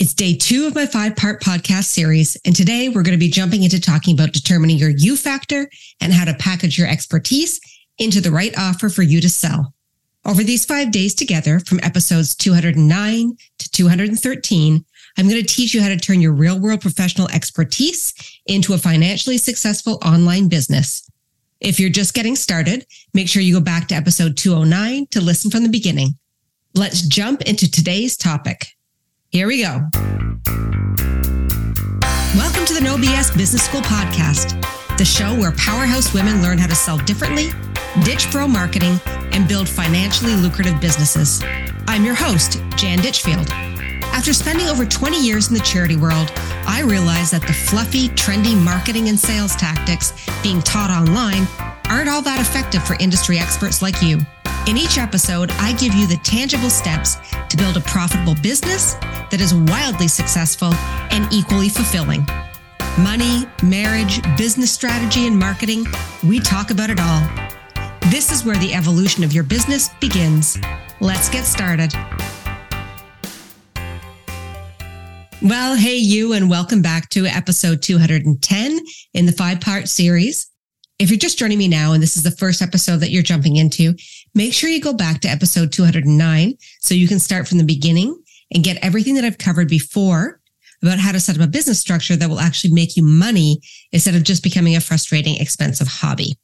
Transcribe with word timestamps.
It's 0.00 0.12
day 0.12 0.34
two 0.34 0.66
of 0.66 0.74
my 0.74 0.86
five 0.86 1.14
part 1.14 1.40
podcast 1.40 1.84
series. 1.84 2.36
And 2.44 2.56
today 2.56 2.88
we're 2.88 3.04
going 3.04 3.16
to 3.16 3.24
be 3.24 3.30
jumping 3.30 3.62
into 3.62 3.80
talking 3.80 4.12
about 4.12 4.32
determining 4.32 4.76
your 4.76 4.90
you 4.90 5.16
factor 5.16 5.70
and 6.00 6.12
how 6.12 6.24
to 6.24 6.34
package 6.34 6.76
your 6.76 6.88
expertise 6.88 7.60
into 7.98 8.20
the 8.20 8.32
right 8.32 8.52
offer 8.58 8.88
for 8.88 9.02
you 9.02 9.20
to 9.20 9.28
sell. 9.28 9.72
Over 10.24 10.42
these 10.42 10.64
five 10.64 10.90
days 10.90 11.14
together, 11.14 11.60
from 11.60 11.78
episodes 11.84 12.34
209 12.34 13.36
to 13.58 13.70
213, 13.70 14.84
I'm 15.16 15.28
going 15.28 15.40
to 15.40 15.46
teach 15.46 15.74
you 15.74 15.80
how 15.80 15.90
to 15.90 15.96
turn 15.96 16.20
your 16.20 16.32
real 16.32 16.58
world 16.58 16.80
professional 16.80 17.28
expertise 17.28 18.14
into 18.46 18.74
a 18.74 18.78
financially 18.78 19.38
successful 19.38 20.00
online 20.04 20.48
business. 20.48 21.08
If 21.60 21.78
you're 21.78 21.88
just 21.88 22.14
getting 22.14 22.34
started, 22.34 22.84
make 23.12 23.28
sure 23.28 23.42
you 23.42 23.54
go 23.54 23.60
back 23.60 23.86
to 23.88 23.94
episode 23.94 24.36
209 24.36 25.06
to 25.12 25.20
listen 25.20 25.52
from 25.52 25.62
the 25.62 25.68
beginning. 25.68 26.18
Let's 26.74 27.02
jump 27.02 27.42
into 27.42 27.70
today's 27.70 28.16
topic. 28.16 28.74
Here 29.34 29.48
we 29.48 29.62
go. 29.62 29.80
Welcome 32.36 32.64
to 32.66 32.74
the 32.74 32.80
No 32.80 32.94
BS 32.94 33.36
Business 33.36 33.64
School 33.64 33.80
podcast, 33.80 34.54
the 34.96 35.04
show 35.04 35.34
where 35.36 35.50
powerhouse 35.50 36.14
women 36.14 36.40
learn 36.40 36.56
how 36.56 36.68
to 36.68 36.74
sell 36.76 36.98
differently, 36.98 37.48
ditch 38.04 38.30
bro 38.30 38.46
marketing, 38.46 39.00
and 39.32 39.48
build 39.48 39.68
financially 39.68 40.36
lucrative 40.36 40.80
businesses. 40.80 41.42
I'm 41.88 42.04
your 42.04 42.14
host, 42.14 42.62
Jan 42.76 43.00
Ditchfield. 43.00 43.50
After 44.14 44.32
spending 44.32 44.68
over 44.68 44.86
20 44.86 45.20
years 45.20 45.48
in 45.48 45.54
the 45.54 45.64
charity 45.64 45.96
world, 45.96 46.30
I 46.64 46.82
realized 46.86 47.32
that 47.32 47.42
the 47.42 47.52
fluffy, 47.52 48.10
trendy 48.10 48.56
marketing 48.56 49.08
and 49.08 49.18
sales 49.18 49.56
tactics 49.56 50.12
being 50.44 50.62
taught 50.62 50.90
online 50.90 51.48
aren't 51.90 52.08
all 52.08 52.22
that 52.22 52.40
effective 52.40 52.86
for 52.86 52.94
industry 53.00 53.40
experts 53.40 53.82
like 53.82 54.00
you. 54.00 54.20
In 54.66 54.78
each 54.78 54.96
episode, 54.96 55.50
I 55.58 55.74
give 55.74 55.92
you 55.92 56.06
the 56.06 56.16
tangible 56.24 56.70
steps 56.70 57.16
to 57.50 57.56
build 57.58 57.76
a 57.76 57.82
profitable 57.82 58.34
business 58.36 58.94
that 59.30 59.38
is 59.38 59.52
wildly 59.52 60.08
successful 60.08 60.72
and 61.10 61.30
equally 61.30 61.68
fulfilling. 61.68 62.26
Money, 62.98 63.44
marriage, 63.62 64.22
business 64.38 64.72
strategy, 64.72 65.26
and 65.26 65.38
marketing, 65.38 65.84
we 66.26 66.40
talk 66.40 66.70
about 66.70 66.88
it 66.88 66.98
all. 66.98 67.20
This 68.10 68.32
is 68.32 68.46
where 68.46 68.56
the 68.56 68.72
evolution 68.72 69.22
of 69.22 69.34
your 69.34 69.44
business 69.44 69.90
begins. 70.00 70.56
Let's 70.98 71.28
get 71.28 71.44
started. 71.44 71.92
Well, 75.42 75.76
hey, 75.76 75.96
you, 75.96 76.32
and 76.32 76.48
welcome 76.48 76.80
back 76.80 77.10
to 77.10 77.26
episode 77.26 77.82
210 77.82 78.80
in 79.12 79.26
the 79.26 79.32
five 79.32 79.60
part 79.60 79.90
series. 79.90 80.50
If 80.98 81.10
you're 81.10 81.18
just 81.18 81.38
joining 81.38 81.58
me 81.58 81.68
now 81.68 81.92
and 81.92 82.02
this 82.02 82.16
is 82.16 82.22
the 82.22 82.30
first 82.30 82.62
episode 82.62 82.98
that 82.98 83.10
you're 83.10 83.22
jumping 83.22 83.56
into, 83.56 83.94
make 84.34 84.52
sure 84.52 84.70
you 84.70 84.80
go 84.80 84.92
back 84.92 85.20
to 85.20 85.28
episode 85.28 85.72
209 85.72 86.54
so 86.80 86.94
you 86.94 87.08
can 87.08 87.18
start 87.18 87.46
from 87.46 87.58
the 87.58 87.64
beginning 87.64 88.20
and 88.52 88.64
get 88.64 88.82
everything 88.82 89.14
that 89.14 89.24
I've 89.24 89.38
covered 89.38 89.68
before 89.68 90.40
about 90.82 90.98
how 90.98 91.12
to 91.12 91.20
set 91.20 91.36
up 91.36 91.42
a 91.42 91.46
business 91.46 91.80
structure 91.80 92.16
that 92.16 92.28
will 92.28 92.40
actually 92.40 92.72
make 92.72 92.96
you 92.96 93.02
money 93.02 93.60
instead 93.92 94.14
of 94.14 94.22
just 94.22 94.42
becoming 94.42 94.76
a 94.76 94.80
frustrating, 94.80 95.36
expensive 95.36 95.88
hobby. 95.88 96.36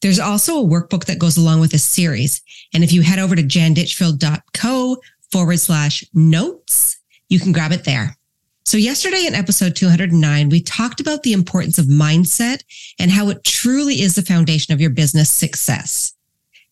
There's 0.00 0.18
also 0.18 0.60
a 0.60 0.66
workbook 0.66 1.06
that 1.06 1.18
goes 1.18 1.36
along 1.36 1.60
with 1.60 1.72
this 1.72 1.84
series. 1.84 2.42
And 2.74 2.84
if 2.84 2.92
you 2.92 3.02
head 3.02 3.18
over 3.18 3.34
to 3.34 3.42
janditchfield.co 3.42 4.96
forward 5.32 5.58
slash 5.58 6.04
notes, 6.14 6.98
you 7.28 7.40
can 7.40 7.52
grab 7.52 7.72
it 7.72 7.84
there. 7.84 8.16
So 8.64 8.76
yesterday 8.76 9.24
in 9.26 9.34
episode 9.34 9.74
209, 9.74 10.50
we 10.50 10.60
talked 10.60 11.00
about 11.00 11.22
the 11.22 11.32
importance 11.32 11.78
of 11.78 11.86
mindset 11.86 12.62
and 12.98 13.10
how 13.10 13.30
it 13.30 13.42
truly 13.42 14.02
is 14.02 14.14
the 14.14 14.22
foundation 14.22 14.74
of 14.74 14.80
your 14.80 14.90
business 14.90 15.30
success. 15.30 16.12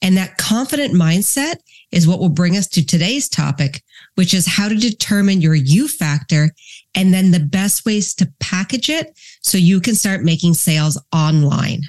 And 0.02 0.16
that 0.16 0.36
confident 0.36 0.94
mindset 0.94 1.56
is 1.91 2.06
what 2.06 2.19
will 2.19 2.28
bring 2.28 2.56
us 2.56 2.66
to 2.69 2.84
today's 2.84 3.28
topic, 3.28 3.83
which 4.14 4.34
is 4.34 4.47
how 4.47 4.69
to 4.69 4.75
determine 4.75 5.41
your 5.41 5.55
you 5.55 5.89
factor 5.89 6.50
and 6.94 7.12
then 7.12 7.30
the 7.30 7.41
best 7.41 7.86
ways 7.86 8.14
to 8.17 8.33
package 8.41 8.91
it 8.91 9.19
so 9.41 9.58
you 9.58 9.80
can 9.80 9.94
start 9.94 10.22
making 10.22 10.55
sales 10.55 11.00
online. 11.12 11.83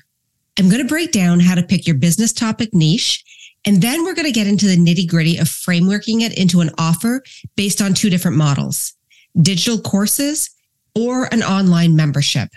I'm 0.58 0.70
going 0.70 0.82
to 0.82 0.88
break 0.88 1.12
down 1.12 1.40
how 1.40 1.56
to 1.56 1.64
pick 1.64 1.86
your 1.86 1.98
business 1.98 2.34
topic 2.34 2.74
niche. 2.74 3.24
And 3.66 3.82
then 3.82 4.04
we're 4.04 4.16
going 4.16 4.26
to 4.26 4.32
get 4.32 4.48
into 4.48 4.66
the 4.66 4.78
nitty 4.78 5.08
gritty 5.08 5.38
of 5.38 5.48
frameworking 5.48 6.22
it 6.22 6.38
into 6.38 6.62
an 6.62 6.70
offer 6.78 7.24
based 7.56 7.82
on 7.82 7.94
two 7.94 8.10
different 8.10 8.38
models 8.38 8.94
digital 9.40 9.80
courses, 9.80 10.50
or 10.96 11.26
an 11.32 11.44
online 11.44 11.96
membership. 11.96 12.50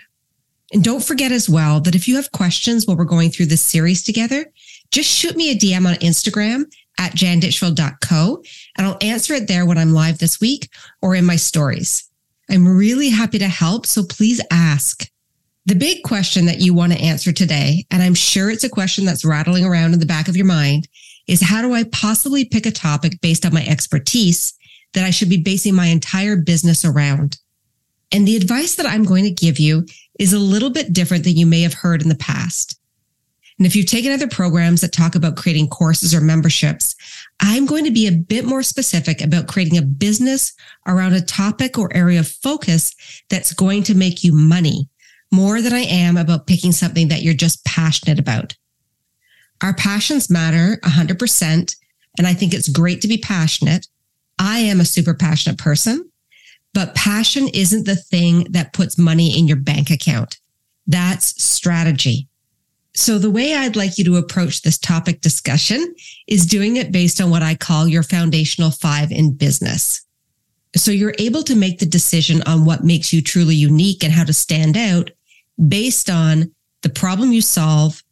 And 0.73 0.83
don't 0.83 1.03
forget 1.03 1.31
as 1.31 1.49
well 1.49 1.79
that 1.81 1.95
if 1.95 2.07
you 2.07 2.15
have 2.15 2.31
questions 2.31 2.87
while 2.87 2.97
we're 2.97 3.05
going 3.05 3.29
through 3.29 3.47
this 3.47 3.61
series 3.61 4.01
together, 4.01 4.45
just 4.91 5.09
shoot 5.09 5.35
me 5.35 5.51
a 5.51 5.55
DM 5.55 5.87
on 5.87 5.95
Instagram 5.95 6.65
at 6.99 7.13
janditchfield.co 7.13 8.43
and 8.77 8.87
I'll 8.87 8.97
answer 9.01 9.33
it 9.33 9.47
there 9.47 9.65
when 9.65 9.77
I'm 9.77 9.93
live 9.93 10.19
this 10.19 10.39
week 10.39 10.69
or 11.01 11.15
in 11.15 11.25
my 11.25 11.37
stories. 11.37 12.09
I'm 12.49 12.67
really 12.67 13.09
happy 13.09 13.39
to 13.39 13.47
help, 13.47 13.85
so 13.85 14.03
please 14.03 14.41
ask. 14.51 15.09
The 15.67 15.75
big 15.75 16.03
question 16.03 16.45
that 16.45 16.59
you 16.59 16.73
want 16.73 16.91
to 16.91 16.99
answer 16.99 17.31
today, 17.31 17.85
and 17.91 18.03
I'm 18.03 18.15
sure 18.15 18.49
it's 18.49 18.63
a 18.63 18.69
question 18.69 19.05
that's 19.05 19.23
rattling 19.23 19.63
around 19.63 19.93
in 19.93 19.99
the 19.99 20.05
back 20.05 20.27
of 20.27 20.35
your 20.35 20.45
mind, 20.45 20.87
is 21.27 21.41
how 21.41 21.61
do 21.61 21.73
I 21.73 21.83
possibly 21.85 22.45
pick 22.45 22.65
a 22.65 22.71
topic 22.71 23.21
based 23.21 23.45
on 23.45 23.53
my 23.53 23.65
expertise 23.65 24.53
that 24.93 25.05
I 25.05 25.11
should 25.11 25.29
be 25.29 25.37
basing 25.37 25.75
my 25.75 25.85
entire 25.85 26.35
business 26.35 26.83
around. 26.83 27.37
And 28.11 28.27
the 28.27 28.35
advice 28.35 28.75
that 28.75 28.85
I'm 28.85 29.05
going 29.05 29.23
to 29.23 29.31
give 29.31 29.59
you 29.59 29.85
is 30.19 30.33
a 30.33 30.39
little 30.39 30.71
bit 30.71 30.91
different 30.91 31.23
than 31.23 31.37
you 31.37 31.45
may 31.45 31.61
have 31.61 31.73
heard 31.73 32.01
in 32.01 32.09
the 32.09 32.15
past. 32.15 32.80
And 33.61 33.67
if 33.67 33.75
you've 33.75 33.85
taken 33.85 34.11
other 34.11 34.27
programs 34.27 34.81
that 34.81 34.91
talk 34.91 35.13
about 35.13 35.35
creating 35.35 35.67
courses 35.67 36.15
or 36.15 36.19
memberships, 36.19 36.95
I'm 37.41 37.67
going 37.67 37.85
to 37.85 37.91
be 37.91 38.07
a 38.07 38.11
bit 38.11 38.43
more 38.43 38.63
specific 38.63 39.21
about 39.21 39.47
creating 39.47 39.77
a 39.77 39.83
business 39.83 40.53
around 40.87 41.13
a 41.13 41.21
topic 41.21 41.77
or 41.77 41.95
area 41.95 42.21
of 42.21 42.27
focus 42.27 42.95
that's 43.29 43.53
going 43.53 43.83
to 43.83 43.93
make 43.93 44.23
you 44.23 44.33
money 44.33 44.89
more 45.31 45.61
than 45.61 45.73
I 45.73 45.81
am 45.81 46.17
about 46.17 46.47
picking 46.47 46.71
something 46.71 47.09
that 47.09 47.21
you're 47.21 47.35
just 47.35 47.63
passionate 47.63 48.17
about. 48.17 48.55
Our 49.61 49.75
passions 49.75 50.27
matter 50.27 50.79
100%. 50.83 51.75
And 52.17 52.25
I 52.25 52.33
think 52.33 52.55
it's 52.55 52.67
great 52.67 52.99
to 53.01 53.07
be 53.07 53.19
passionate. 53.19 53.85
I 54.39 54.57
am 54.57 54.79
a 54.79 54.85
super 54.85 55.13
passionate 55.13 55.59
person, 55.59 56.09
but 56.73 56.95
passion 56.95 57.47
isn't 57.53 57.85
the 57.85 57.95
thing 57.95 58.47
that 58.53 58.73
puts 58.73 58.97
money 58.97 59.37
in 59.37 59.47
your 59.47 59.57
bank 59.57 59.91
account. 59.91 60.39
That's 60.87 61.39
strategy. 61.43 62.27
So 62.93 63.17
the 63.17 63.31
way 63.31 63.55
I'd 63.55 63.75
like 63.75 63.97
you 63.97 64.03
to 64.05 64.17
approach 64.17 64.61
this 64.61 64.77
topic 64.77 65.21
discussion 65.21 65.95
is 66.27 66.45
doing 66.45 66.75
it 66.75 66.91
based 66.91 67.21
on 67.21 67.29
what 67.29 67.41
I 67.41 67.55
call 67.55 67.87
your 67.87 68.03
foundational 68.03 68.71
five 68.71 69.11
in 69.11 69.33
business. 69.33 70.05
So 70.75 70.91
you're 70.91 71.15
able 71.19 71.43
to 71.43 71.55
make 71.55 71.79
the 71.79 71.85
decision 71.85 72.41
on 72.43 72.65
what 72.65 72.83
makes 72.83 73.11
you 73.11 73.21
truly 73.21 73.55
unique 73.55 74.03
and 74.03 74.13
how 74.13 74.23
to 74.23 74.33
stand 74.33 74.77
out 74.77 75.09
based 75.67 76.09
on 76.09 76.53
the 76.81 76.89
problem 76.89 77.31
you 77.31 77.41
solve, 77.41 78.03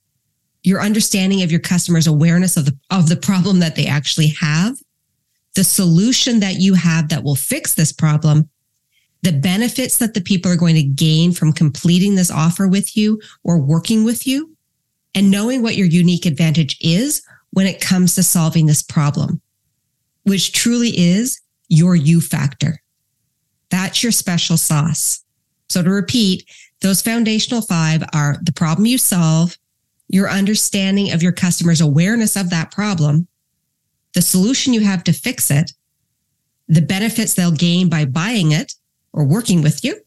your 0.64 0.82
understanding 0.82 1.42
of 1.42 1.52
your 1.52 1.62
customers' 1.62 2.08
awareness 2.08 2.58
of 2.58 2.66
the, 2.66 2.78
of 2.90 3.10
the 3.10 3.16
problem 3.16 3.60
that 3.60 3.76
they 3.76 3.86
actually 3.88 4.28
have, 4.40 4.78
the 5.56 5.64
solution 5.64 6.40
that 6.42 6.60
you 6.60 6.74
have 6.74 7.10
that 7.10 7.24
will 7.24 7.36
fix 7.36 7.74
this 7.74 7.92
problem, 7.92 8.50
the 9.24 9.32
benefits 9.32 9.98
that 9.98 10.14
the 10.14 10.22
people 10.22 10.52
are 10.52 10.58
going 10.58 10.76
to 10.76 10.84
gain 10.84 11.32
from 11.32 11.52
completing 11.52 12.16
this 12.16 12.32
offer 12.32 12.68
with 12.68 12.96
you 12.96 13.20
or 13.44 13.58
working 13.58 14.04
with 14.04 14.28
you, 14.28 14.56
and 15.16 15.32
knowing 15.32 15.62
what 15.62 15.76
your 15.76 15.88
unique 15.88 16.26
advantage 16.26 16.78
is 16.82 17.22
when 17.52 17.68
it 17.68 17.82
comes 17.82 18.16
to 18.16 18.24
solving 18.24 18.66
this 18.66 18.82
problem, 18.82 19.42
which 20.24 20.54
truly 20.54 20.90
is 20.90 21.42
your 21.68 21.96
you 21.96 22.22
factor. 22.22 22.82
That's 23.70 24.04
your 24.04 24.12
special 24.12 24.58
sauce. 24.58 25.24
So 25.70 25.84
to 25.84 25.90
repeat, 25.90 26.50
those 26.82 27.02
foundational 27.02 27.62
five 27.62 28.04
are 28.14 28.38
the 28.42 28.54
problem 28.54 28.86
you 28.86 28.98
solve, 28.98 29.58
your 30.08 30.30
understanding 30.30 31.12
of 31.12 31.22
your 31.22 31.32
customer's 31.32 31.82
awareness 31.82 32.36
of 32.36 32.50
that 32.50 32.72
problem, 32.72 33.28
the 34.14 34.22
solution 34.22 34.74
you 34.74 34.82
have 34.82 35.04
to 35.04 35.14
fix 35.14 35.52
it, 35.52 35.72
the 36.68 36.82
benefits 36.82 37.34
they'll 37.34 37.52
gain 37.52 37.90
by 37.90 38.06
buying 38.06 38.52
it 38.52 38.74
or 39.14 39.24
working 39.26 39.62
with 39.62 39.84
you, 39.84 40.00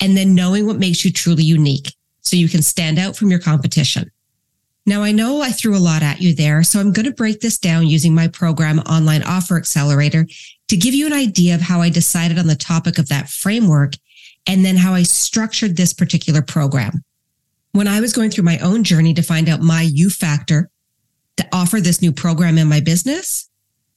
and 0.00 0.16
then 0.16 0.34
knowing 0.34 0.66
what 0.66 0.78
makes 0.78 1.04
you 1.04 1.12
truly 1.12 1.42
unique 1.42 1.94
so 2.20 2.36
you 2.36 2.48
can 2.48 2.62
stand 2.62 2.98
out 2.98 3.16
from 3.16 3.30
your 3.30 3.40
competition. 3.40 4.10
Now, 4.88 5.02
I 5.02 5.10
know 5.10 5.42
I 5.42 5.50
threw 5.50 5.76
a 5.76 5.78
lot 5.78 6.04
at 6.04 6.20
you 6.20 6.32
there, 6.32 6.62
so 6.62 6.78
I'm 6.78 6.92
going 6.92 7.06
to 7.06 7.12
break 7.12 7.40
this 7.40 7.58
down 7.58 7.88
using 7.88 8.14
my 8.14 8.28
program 8.28 8.78
Online 8.80 9.22
Offer 9.24 9.56
Accelerator 9.56 10.26
to 10.68 10.76
give 10.76 10.94
you 10.94 11.06
an 11.06 11.12
idea 11.12 11.56
of 11.56 11.60
how 11.60 11.82
I 11.82 11.90
decided 11.90 12.38
on 12.38 12.46
the 12.46 12.54
topic 12.54 12.98
of 12.98 13.08
that 13.08 13.28
framework 13.28 13.94
and 14.46 14.64
then 14.64 14.76
how 14.76 14.94
I 14.94 15.02
structured 15.02 15.76
this 15.76 15.92
particular 15.92 16.40
program. 16.40 17.02
When 17.72 17.88
I 17.88 18.00
was 18.00 18.12
going 18.12 18.30
through 18.30 18.44
my 18.44 18.58
own 18.60 18.84
journey 18.84 19.12
to 19.14 19.22
find 19.22 19.48
out 19.48 19.60
my 19.60 19.82
you 19.82 20.08
factor 20.08 20.70
to 21.36 21.48
offer 21.52 21.80
this 21.80 22.00
new 22.00 22.12
program 22.12 22.56
in 22.56 22.68
my 22.68 22.80
business. 22.80 23.48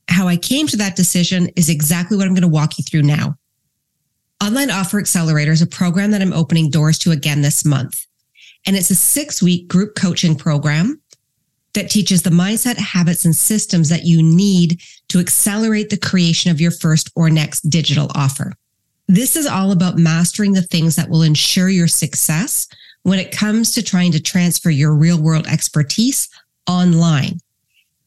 How 0.09 0.27
I 0.27 0.37
came 0.37 0.67
to 0.67 0.77
that 0.77 0.95
decision 0.95 1.47
is 1.55 1.69
exactly 1.69 2.17
what 2.17 2.25
I'm 2.25 2.33
going 2.33 2.41
to 2.41 2.47
walk 2.47 2.77
you 2.77 2.83
through 2.83 3.03
now. 3.03 3.37
Online 4.43 4.71
Offer 4.71 4.99
Accelerator 4.99 5.51
is 5.51 5.61
a 5.61 5.67
program 5.67 6.11
that 6.11 6.21
I'm 6.21 6.33
opening 6.33 6.69
doors 6.69 6.97
to 6.99 7.11
again 7.11 7.41
this 7.41 7.63
month. 7.63 8.05
And 8.65 8.75
it's 8.75 8.89
a 8.89 8.95
six 8.95 9.41
week 9.41 9.67
group 9.67 9.95
coaching 9.95 10.35
program 10.35 11.01
that 11.73 11.89
teaches 11.89 12.23
the 12.23 12.29
mindset, 12.29 12.77
habits, 12.77 13.25
and 13.25 13.35
systems 13.35 13.89
that 13.89 14.05
you 14.05 14.23
need 14.23 14.81
to 15.09 15.19
accelerate 15.19 15.89
the 15.89 15.97
creation 15.97 16.51
of 16.51 16.59
your 16.59 16.71
first 16.71 17.11
or 17.15 17.29
next 17.29 17.69
digital 17.69 18.11
offer. 18.15 18.53
This 19.07 19.35
is 19.35 19.47
all 19.47 19.71
about 19.71 19.97
mastering 19.97 20.53
the 20.53 20.61
things 20.61 20.95
that 20.95 21.09
will 21.09 21.23
ensure 21.23 21.69
your 21.69 21.87
success 21.87 22.67
when 23.03 23.19
it 23.19 23.31
comes 23.31 23.71
to 23.73 23.83
trying 23.83 24.11
to 24.11 24.21
transfer 24.21 24.69
your 24.69 24.93
real 24.93 25.21
world 25.21 25.47
expertise 25.47 26.29
online 26.67 27.39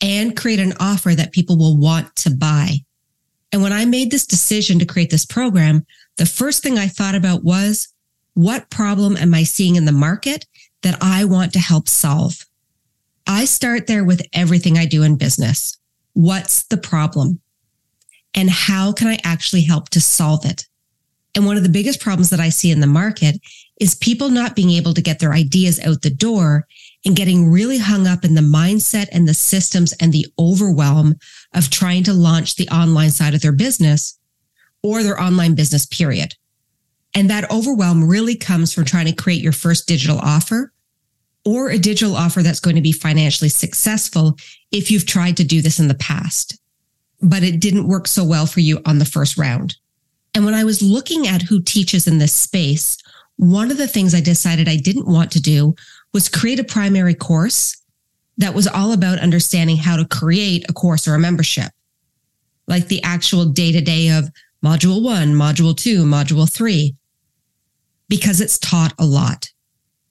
and 0.00 0.37
create 0.37 0.60
an 0.60 0.75
offer 0.81 1.14
that 1.14 1.32
people 1.32 1.56
will 1.56 1.76
want 1.76 2.14
to 2.16 2.31
buy. 2.31 2.76
And 3.52 3.62
when 3.62 3.72
I 3.72 3.84
made 3.84 4.10
this 4.10 4.26
decision 4.26 4.78
to 4.78 4.87
create 4.87 5.10
this 5.10 5.26
program, 5.26 5.84
the 6.16 6.26
first 6.26 6.62
thing 6.62 6.78
I 6.78 6.88
thought 6.88 7.14
about 7.14 7.44
was 7.44 7.92
what 8.34 8.70
problem 8.70 9.17
am 9.17 9.34
I 9.34 9.43
seeing 9.43 9.76
in 9.76 9.84
the 9.84 9.93
market 9.93 10.46
that 10.82 10.99
I 11.00 11.25
want 11.25 11.52
to 11.52 11.58
help 11.58 11.88
solve? 11.88 12.46
I 13.26 13.44
start 13.44 13.87
there 13.87 14.05
with 14.05 14.26
everything 14.32 14.79
I 14.79 14.87
do 14.87 15.02
in 15.02 15.17
business. 15.17 15.79
What's 16.14 16.64
the 16.64 16.76
problem? 16.76 17.40
And 18.34 18.50
how 18.50 18.93
can 18.93 19.08
I 19.08 19.19
actually 19.25 19.62
help 19.62 19.90
to 19.90 20.00
solve 20.00 20.44
it? 20.44 20.67
And 21.34 21.46
one 21.46 21.56
of 21.56 21.62
the 21.62 21.69
biggest 21.69 22.00
problems 22.00 22.31
that 22.31 22.40
I 22.40 22.49
see 22.49 22.70
in 22.70 22.81
the 22.81 22.87
market 22.87 23.40
is 23.81 23.94
people 23.94 24.29
not 24.29 24.55
being 24.55 24.70
able 24.70 24.94
to 24.94 25.02
get 25.02 25.19
their 25.19 25.32
ideas 25.32 25.81
out 25.81 26.02
the 26.02 26.11
door 26.11 26.67
and 27.05 27.17
getting 27.17 27.50
really 27.50 27.78
hung 27.78 28.06
up 28.06 28.25
in 28.25 28.35
the 28.35 28.40
mindset 28.40 29.08
and 29.12 29.26
the 29.26 29.35
systems 29.35 29.93
and 29.94 30.12
the 30.12 30.26
overwhelm 30.38 31.17
of 31.55 31.70
trying 31.70 32.05
to 32.05 32.12
launch 32.12 32.56
the 32.56 32.69
online 32.69 33.11
side 33.11 33.35
of 33.35 33.40
their 33.40 33.52
business 33.52 34.19
or 34.82 35.02
their 35.02 35.20
online 35.20 35.55
business 35.55 35.87
period. 35.87 36.35
And 37.14 37.29
that 37.31 37.50
overwhelm 37.50 38.09
really 38.09 38.37
comes 38.37 38.73
from 38.73 38.85
trying 38.85 39.06
to 39.06 39.12
create 39.12 39.43
your 39.43 39.53
first 39.53 39.87
digital 39.87 40.19
offer 40.19 40.73
or 41.44 41.70
a 41.70 41.79
digital 41.79 42.17
offer 42.17 42.43
that's 42.43 42.61
going 42.61 42.76
to 42.76 42.82
be 42.82 42.93
financially 42.93 43.49
successful 43.49 44.37
if 44.70 44.91
you've 44.91 45.06
tried 45.06 45.37
to 45.37 45.44
do 45.44 45.61
this 45.61 45.79
in 45.79 45.88
the 45.88 45.94
past, 45.94 46.59
but 47.20 47.43
it 47.43 47.61
didn't 47.61 47.88
work 47.88 48.06
so 48.06 48.25
well 48.25 48.47
for 48.47 48.61
you 48.61 48.81
on 48.87 48.99
the 48.99 49.05
first 49.05 49.37
round. 49.37 49.76
And 50.35 50.44
when 50.44 50.55
I 50.55 50.64
was 50.64 50.82
looking 50.82 51.26
at 51.26 51.43
who 51.43 51.61
teaches 51.61 52.06
in 52.06 52.19
this 52.19 52.32
space, 52.32 52.97
one 53.37 53.70
of 53.70 53.76
the 53.76 53.88
things 53.88 54.14
I 54.14 54.20
decided 54.20 54.69
I 54.69 54.76
didn't 54.76 55.06
want 55.06 55.31
to 55.32 55.43
do 55.43 55.75
was 56.14 56.29
create 56.29 56.61
a 56.61 56.64
primary 56.64 57.14
course 57.14 57.76
that 58.38 58.55
was 58.55 58.67
all 58.67 58.93
about 58.93 59.19
understanding 59.19 59.76
how 59.76 59.97
to 59.97 60.06
create 60.06 60.64
a 60.69 60.73
course 60.73 61.06
or 61.06 61.14
a 61.14 61.19
membership, 61.19 61.70
like 62.67 62.88
the 62.88 63.03
actual 63.03 63.44
day 63.47 63.73
to 63.73 63.81
day 63.81 64.09
of 64.09 64.31
module 64.64 65.03
one, 65.03 65.35
module 65.35 65.76
two, 65.76 66.05
module 66.05 66.50
three, 66.50 66.94
because 68.12 68.43
it's 68.43 68.59
taught 68.59 68.93
a 68.99 69.06
lot. 69.06 69.49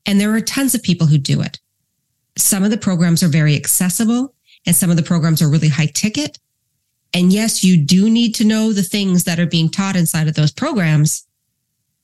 And 0.08 0.20
there 0.20 0.34
are 0.34 0.42
tons 0.42 0.74
of 0.74 0.82
people 0.82 1.06
who 1.06 1.20
do 1.20 1.40
it. 1.40 1.60
Some 2.36 2.64
of 2.64 2.72
the 2.72 2.78
programs 2.78 3.22
are 3.22 3.28
very 3.28 3.56
accessible 3.56 4.34
and 4.66 4.76
some 4.76 4.90
of 4.90 4.98
the 4.98 5.04
programs 5.04 5.40
are 5.40 5.52
really 5.52 5.68
high 5.68 5.92
ticket. 5.94 6.40
And 7.14 7.32
yes, 7.32 7.64
you 7.64 7.78
do 7.78 8.10
need 8.10 8.34
to 8.34 8.44
know 8.44 8.74
the 8.74 8.82
things 8.82 9.26
that 9.26 9.40
are 9.40 9.46
being 9.46 9.70
taught 9.70 9.96
inside 9.96 10.28
of 10.28 10.34
those 10.34 10.52
programs. 10.52 11.28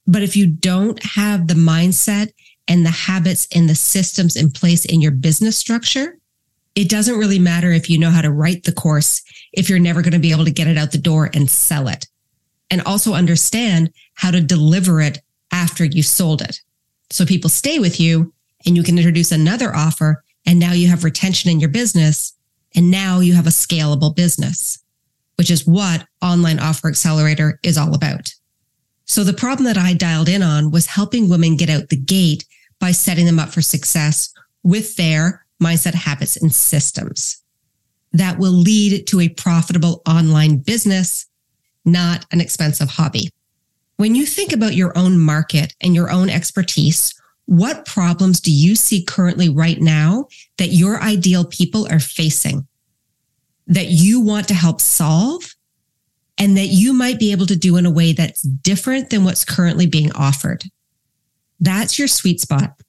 But 0.05 0.21
if 0.21 0.35
you 0.35 0.45
don't 0.45 1.01
have 1.01 1.47
the 1.47 1.55
mindset 1.55 2.31
and 2.67 2.85
the 2.85 2.91
habits 2.91 3.47
and 3.55 3.67
the 3.67 3.73
systems 3.73 4.35
in 4.35 4.51
place 4.51 4.85
in 4.85 5.01
your 5.01 5.13
business 5.13 5.57
structure, 5.57 6.19
it 6.75 6.89
doesn't 6.89 7.17
really 7.17 7.39
matter 7.39 7.71
if 7.71 7.89
you 7.89 7.97
know 7.97 8.11
how 8.11 8.21
to 8.21 8.31
write 8.31 8.65
the 8.65 8.71
course 8.71 9.23
if 9.51 9.67
you're 9.67 9.79
never 9.79 10.03
going 10.03 10.13
to 10.13 10.19
be 10.19 10.31
able 10.31 10.45
to 10.45 10.51
get 10.51 10.67
it 10.67 10.77
out 10.77 10.91
the 10.91 10.99
door 10.99 11.31
and 11.33 11.49
sell 11.49 11.87
it. 11.87 12.05
And 12.69 12.83
also 12.83 13.15
understand 13.15 13.91
how 14.13 14.29
to 14.29 14.41
deliver 14.41 15.01
it 15.01 15.21
after 15.57 15.83
you 15.83 16.03
sold 16.03 16.41
it. 16.41 16.61
So 17.09 17.25
people 17.25 17.49
stay 17.49 17.79
with 17.79 17.99
you 17.99 18.31
and 18.65 18.75
you 18.75 18.83
can 18.83 18.97
introduce 18.97 19.31
another 19.31 19.75
offer. 19.75 20.23
And 20.45 20.59
now 20.59 20.73
you 20.73 20.87
have 20.87 21.03
retention 21.03 21.49
in 21.49 21.59
your 21.59 21.69
business. 21.69 22.33
And 22.75 22.91
now 22.91 23.19
you 23.19 23.33
have 23.33 23.47
a 23.47 23.61
scalable 23.65 24.15
business, 24.15 24.77
which 25.35 25.49
is 25.49 25.65
what 25.65 26.05
Online 26.21 26.59
Offer 26.59 26.89
Accelerator 26.89 27.59
is 27.63 27.77
all 27.77 27.95
about. 27.95 28.31
So 29.05 29.23
the 29.23 29.33
problem 29.33 29.65
that 29.65 29.77
I 29.77 29.93
dialed 29.93 30.29
in 30.29 30.43
on 30.43 30.69
was 30.69 30.85
helping 30.85 31.27
women 31.27 31.57
get 31.57 31.69
out 31.69 31.89
the 31.89 31.97
gate 31.97 32.45
by 32.79 32.91
setting 32.91 33.25
them 33.25 33.39
up 33.39 33.49
for 33.49 33.61
success 33.61 34.31
with 34.63 34.95
their 34.95 35.45
mindset 35.63 35.95
habits 35.95 36.37
and 36.37 36.53
systems 36.53 37.41
that 38.13 38.37
will 38.37 38.51
lead 38.51 39.07
to 39.07 39.21
a 39.21 39.29
profitable 39.29 40.01
online 40.07 40.57
business, 40.57 41.25
not 41.83 42.25
an 42.31 42.41
expensive 42.41 42.89
hobby. 42.89 43.29
When 43.97 44.15
you 44.15 44.25
think 44.25 44.53
about 44.53 44.75
your 44.75 44.97
own 44.97 45.19
market 45.19 45.75
and 45.81 45.93
your 45.93 46.09
own 46.09 46.29
expertise, 46.29 47.13
what 47.45 47.85
problems 47.85 48.39
do 48.39 48.51
you 48.51 48.75
see 48.75 49.03
currently 49.03 49.49
right 49.49 49.79
now 49.79 50.27
that 50.57 50.67
your 50.67 51.01
ideal 51.01 51.45
people 51.45 51.87
are 51.91 51.99
facing 51.99 52.67
that 53.67 53.87
you 53.87 54.21
want 54.21 54.47
to 54.47 54.53
help 54.53 54.79
solve 54.81 55.55
and 56.37 56.55
that 56.55 56.67
you 56.67 56.93
might 56.93 57.19
be 57.19 57.31
able 57.31 57.45
to 57.45 57.55
do 57.55 57.77
in 57.77 57.85
a 57.85 57.91
way 57.91 58.13
that's 58.13 58.41
different 58.41 59.09
than 59.09 59.23
what's 59.23 59.43
currently 59.43 59.85
being 59.85 60.11
offered? 60.13 60.63
That's 61.59 61.97
your 61.97 62.07
sweet 62.07 62.39
spot. 62.39 62.79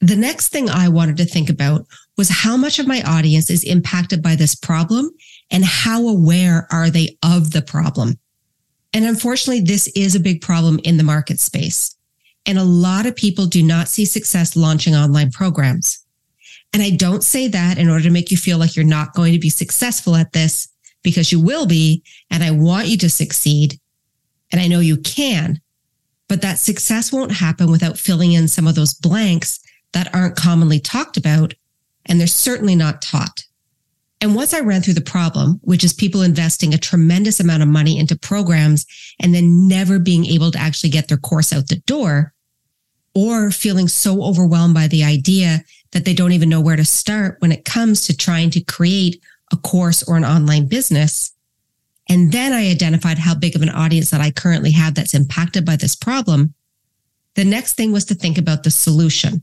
The 0.00 0.16
next 0.16 0.48
thing 0.48 0.68
I 0.68 0.88
wanted 0.88 1.16
to 1.18 1.24
think 1.24 1.48
about 1.48 1.86
was 2.16 2.28
how 2.28 2.56
much 2.56 2.78
of 2.78 2.88
my 2.88 3.02
audience 3.02 3.50
is 3.50 3.62
impacted 3.62 4.22
by 4.22 4.34
this 4.34 4.54
problem 4.54 5.10
and 5.50 5.64
how 5.64 6.08
aware 6.08 6.66
are 6.72 6.90
they 6.90 7.16
of 7.22 7.52
the 7.52 7.62
problem? 7.62 8.18
And 8.92 9.04
unfortunately, 9.04 9.62
this 9.62 9.88
is 9.88 10.14
a 10.14 10.20
big 10.20 10.40
problem 10.42 10.78
in 10.84 10.96
the 10.96 11.04
market 11.04 11.40
space. 11.40 11.96
And 12.44 12.58
a 12.58 12.64
lot 12.64 13.06
of 13.06 13.16
people 13.16 13.46
do 13.46 13.62
not 13.62 13.88
see 13.88 14.04
success 14.04 14.56
launching 14.56 14.94
online 14.94 15.30
programs. 15.30 16.04
And 16.72 16.82
I 16.82 16.90
don't 16.90 17.22
say 17.22 17.48
that 17.48 17.78
in 17.78 17.88
order 17.88 18.04
to 18.04 18.10
make 18.10 18.30
you 18.30 18.36
feel 18.36 18.58
like 18.58 18.74
you're 18.74 18.84
not 18.84 19.14
going 19.14 19.32
to 19.32 19.38
be 19.38 19.50
successful 19.50 20.16
at 20.16 20.32
this 20.32 20.68
because 21.02 21.30
you 21.30 21.40
will 21.40 21.66
be. 21.66 22.02
And 22.30 22.42
I 22.42 22.50
want 22.50 22.88
you 22.88 22.96
to 22.98 23.10
succeed. 23.10 23.78
And 24.50 24.60
I 24.60 24.68
know 24.68 24.80
you 24.80 24.96
can, 24.96 25.60
but 26.28 26.42
that 26.42 26.58
success 26.58 27.12
won't 27.12 27.32
happen 27.32 27.70
without 27.70 27.98
filling 27.98 28.32
in 28.32 28.48
some 28.48 28.66
of 28.66 28.74
those 28.74 28.94
blanks 28.94 29.60
that 29.92 30.14
aren't 30.14 30.36
commonly 30.36 30.80
talked 30.80 31.16
about. 31.16 31.54
And 32.06 32.18
they're 32.18 32.26
certainly 32.26 32.74
not 32.74 33.02
taught. 33.02 33.44
And 34.22 34.36
once 34.36 34.54
I 34.54 34.60
ran 34.60 34.82
through 34.82 34.94
the 34.94 35.00
problem, 35.00 35.58
which 35.64 35.82
is 35.82 35.92
people 35.92 36.22
investing 36.22 36.72
a 36.72 36.78
tremendous 36.78 37.40
amount 37.40 37.64
of 37.64 37.68
money 37.68 37.98
into 37.98 38.16
programs 38.16 38.86
and 39.20 39.34
then 39.34 39.66
never 39.66 39.98
being 39.98 40.24
able 40.26 40.52
to 40.52 40.58
actually 40.60 40.90
get 40.90 41.08
their 41.08 41.18
course 41.18 41.52
out 41.52 41.66
the 41.66 41.82
door 41.86 42.32
or 43.16 43.50
feeling 43.50 43.88
so 43.88 44.22
overwhelmed 44.22 44.74
by 44.74 44.86
the 44.86 45.02
idea 45.02 45.64
that 45.90 46.04
they 46.04 46.14
don't 46.14 46.30
even 46.30 46.48
know 46.48 46.60
where 46.60 46.76
to 46.76 46.84
start 46.84 47.36
when 47.40 47.50
it 47.50 47.64
comes 47.64 48.06
to 48.06 48.16
trying 48.16 48.48
to 48.50 48.62
create 48.62 49.20
a 49.52 49.56
course 49.56 50.04
or 50.04 50.16
an 50.16 50.24
online 50.24 50.68
business. 50.68 51.32
And 52.08 52.30
then 52.30 52.52
I 52.52 52.70
identified 52.70 53.18
how 53.18 53.34
big 53.34 53.56
of 53.56 53.62
an 53.62 53.70
audience 53.70 54.10
that 54.10 54.20
I 54.20 54.30
currently 54.30 54.70
have 54.70 54.94
that's 54.94 55.14
impacted 55.14 55.66
by 55.66 55.74
this 55.74 55.96
problem. 55.96 56.54
The 57.34 57.44
next 57.44 57.72
thing 57.72 57.90
was 57.90 58.04
to 58.04 58.14
think 58.14 58.38
about 58.38 58.62
the 58.62 58.70
solution 58.70 59.42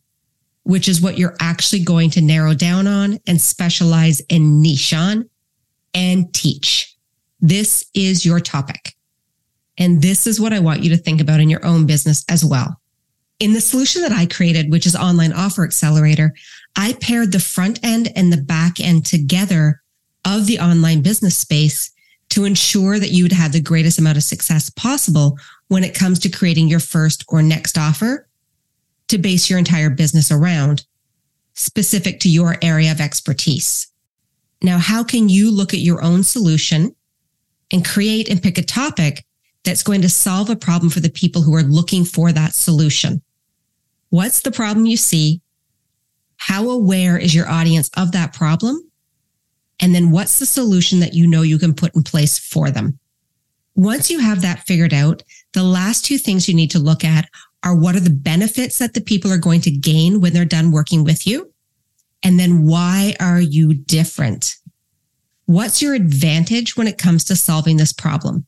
which 0.63 0.87
is 0.87 1.01
what 1.01 1.17
you're 1.17 1.35
actually 1.39 1.83
going 1.83 2.09
to 2.11 2.21
narrow 2.21 2.53
down 2.53 2.87
on 2.87 3.19
and 3.27 3.41
specialize 3.41 4.19
in 4.29 4.61
niche 4.61 4.93
on 4.93 5.29
and 5.93 6.33
teach. 6.33 6.95
This 7.39 7.85
is 7.93 8.25
your 8.25 8.39
topic. 8.39 8.93
And 9.77 10.01
this 10.01 10.27
is 10.27 10.39
what 10.39 10.53
I 10.53 10.59
want 10.59 10.83
you 10.83 10.89
to 10.89 10.97
think 10.97 11.21
about 11.21 11.39
in 11.39 11.49
your 11.49 11.65
own 11.65 11.85
business 11.85 12.25
as 12.29 12.43
well. 12.43 12.79
In 13.39 13.53
the 13.53 13.61
solution 13.61 14.01
that 14.01 14.11
I 14.11 14.25
created, 14.25 14.69
which 14.69 14.85
is 14.85 14.95
Online 14.95 15.31
Offer 15.31 15.63
Accelerator, 15.63 16.33
I 16.75 16.93
paired 16.99 17.31
the 17.31 17.39
front 17.39 17.79
end 17.83 18.11
and 18.15 18.31
the 18.31 18.41
back 18.41 18.81
end 18.81 19.05
together 19.05 19.81
of 20.25 20.45
the 20.45 20.59
online 20.59 21.01
business 21.01 21.37
space 21.37 21.91
to 22.29 22.43
ensure 22.43 22.99
that 22.99 23.11
you 23.11 23.23
would 23.23 23.31
have 23.31 23.53
the 23.53 23.61
greatest 23.61 23.97
amount 23.97 24.17
of 24.17 24.23
success 24.23 24.69
possible 24.69 25.39
when 25.69 25.83
it 25.83 25.95
comes 25.95 26.19
to 26.19 26.29
creating 26.29 26.67
your 26.67 26.79
first 26.79 27.23
or 27.29 27.41
next 27.41 27.77
offer 27.77 28.28
to 29.09 29.17
base 29.17 29.49
your 29.49 29.59
entire 29.59 29.89
business 29.89 30.31
around 30.31 30.85
specific 31.53 32.19
to 32.21 32.29
your 32.29 32.55
area 32.61 32.91
of 32.91 33.01
expertise. 33.01 33.87
Now, 34.61 34.77
how 34.77 35.03
can 35.03 35.29
you 35.29 35.51
look 35.51 35.73
at 35.73 35.81
your 35.81 36.01
own 36.01 36.23
solution 36.23 36.95
and 37.71 37.85
create 37.85 38.29
and 38.29 38.41
pick 38.41 38.57
a 38.57 38.63
topic 38.63 39.25
that's 39.63 39.83
going 39.83 40.01
to 40.01 40.09
solve 40.09 40.49
a 40.49 40.55
problem 40.55 40.89
for 40.89 40.99
the 40.99 41.09
people 41.09 41.41
who 41.41 41.55
are 41.55 41.63
looking 41.63 42.05
for 42.05 42.31
that 42.31 42.53
solution? 42.53 43.21
What's 44.09 44.41
the 44.41 44.51
problem 44.51 44.85
you 44.85 44.97
see? 44.97 45.41
How 46.37 46.69
aware 46.69 47.17
is 47.17 47.35
your 47.35 47.49
audience 47.49 47.89
of 47.97 48.11
that 48.13 48.33
problem? 48.33 48.81
And 49.81 49.93
then 49.93 50.11
what's 50.11 50.39
the 50.39 50.45
solution 50.45 50.99
that 50.99 51.13
you 51.13 51.27
know 51.27 51.41
you 51.41 51.59
can 51.59 51.73
put 51.73 51.95
in 51.95 52.03
place 52.03 52.37
for 52.37 52.69
them? 52.69 52.99
Once 53.75 54.09
you 54.09 54.19
have 54.19 54.41
that 54.41 54.65
figured 54.65 54.93
out, 54.93 55.23
the 55.53 55.63
last 55.63 56.03
two 56.03 56.17
things 56.17 56.49
you 56.49 56.55
need 56.55 56.71
to 56.71 56.79
look 56.79 57.03
at 57.03 57.29
are 57.63 57.75
what 57.75 57.95
are 57.95 58.01
the 58.01 58.09
benefits 58.09 58.79
that 58.79 58.93
the 58.93 59.01
people 59.01 59.31
are 59.31 59.37
going 59.37 59.61
to 59.61 59.71
gain 59.71 60.21
when 60.21 60.33
they're 60.33 60.45
done 60.45 60.71
working 60.71 61.03
with 61.03 61.27
you? 61.27 61.53
And 62.23 62.39
then 62.39 62.65
why 62.65 63.15
are 63.19 63.39
you 63.39 63.73
different? 63.73 64.55
What's 65.45 65.81
your 65.81 65.93
advantage 65.93 66.77
when 66.77 66.87
it 66.87 66.97
comes 66.97 67.23
to 67.25 67.35
solving 67.35 67.77
this 67.77 67.93
problem? 67.93 68.45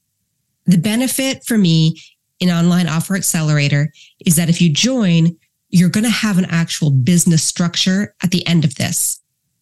The 0.65 0.77
benefit 0.77 1.43
for 1.45 1.57
me 1.57 1.99
in 2.39 2.49
Online 2.49 2.87
Offer 2.87 3.15
Accelerator 3.15 3.91
is 4.25 4.35
that 4.35 4.49
if 4.49 4.61
you 4.61 4.71
join, 4.71 5.35
you're 5.69 5.89
going 5.89 6.03
to 6.03 6.09
have 6.09 6.37
an 6.37 6.45
actual 6.49 6.91
business 6.91 7.43
structure 7.43 8.13
at 8.23 8.31
the 8.31 8.45
end 8.45 8.65
of 8.65 8.75
this 8.75 9.19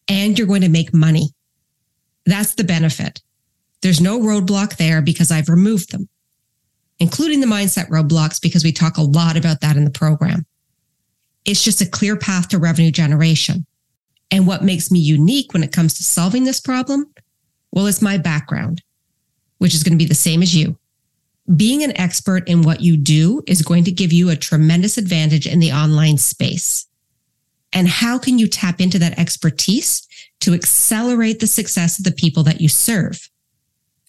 and 0.07 0.37
you're 0.37 0.47
going 0.47 0.61
to 0.61 0.69
make 0.69 0.93
money. 0.93 1.29
That's 2.25 2.55
the 2.55 2.63
benefit. 2.63 3.21
There's 3.81 4.01
no 4.01 4.19
roadblock 4.19 4.77
there 4.77 5.01
because 5.01 5.31
I've 5.31 5.49
removed 5.49 5.91
them. 5.91 6.09
Including 6.99 7.39
the 7.39 7.47
mindset 7.47 7.89
roadblocks, 7.89 8.41
because 8.41 8.63
we 8.63 8.71
talk 8.71 8.97
a 8.97 9.01
lot 9.01 9.37
about 9.37 9.61
that 9.61 9.77
in 9.77 9.85
the 9.85 9.91
program. 9.91 10.45
It's 11.45 11.63
just 11.63 11.81
a 11.81 11.89
clear 11.89 12.17
path 12.17 12.49
to 12.49 12.59
revenue 12.59 12.91
generation. 12.91 13.65
And 14.31 14.45
what 14.45 14.63
makes 14.63 14.91
me 14.91 14.99
unique 14.99 15.53
when 15.53 15.63
it 15.63 15.71
comes 15.71 15.95
to 15.95 16.03
solving 16.03 16.43
this 16.43 16.59
problem? 16.59 17.11
Well, 17.71 17.87
it's 17.87 18.01
my 18.01 18.17
background, 18.17 18.81
which 19.57 19.73
is 19.73 19.83
going 19.83 19.93
to 19.97 20.03
be 20.03 20.07
the 20.07 20.15
same 20.15 20.41
as 20.41 20.55
you. 20.55 20.77
Being 21.55 21.83
an 21.83 21.97
expert 21.97 22.47
in 22.47 22.61
what 22.61 22.81
you 22.81 22.95
do 22.95 23.41
is 23.47 23.63
going 23.63 23.83
to 23.85 23.91
give 23.91 24.13
you 24.13 24.29
a 24.29 24.35
tremendous 24.35 24.97
advantage 24.97 25.47
in 25.47 25.59
the 25.59 25.71
online 25.71 26.17
space. 26.17 26.85
And 27.73 27.87
how 27.87 28.19
can 28.19 28.37
you 28.37 28.47
tap 28.47 28.81
into 28.81 28.99
that 28.99 29.17
expertise 29.17 30.07
to 30.41 30.53
accelerate 30.53 31.39
the 31.39 31.47
success 31.47 31.97
of 31.97 32.05
the 32.05 32.11
people 32.11 32.43
that 32.43 32.61
you 32.61 32.69
serve? 32.69 33.29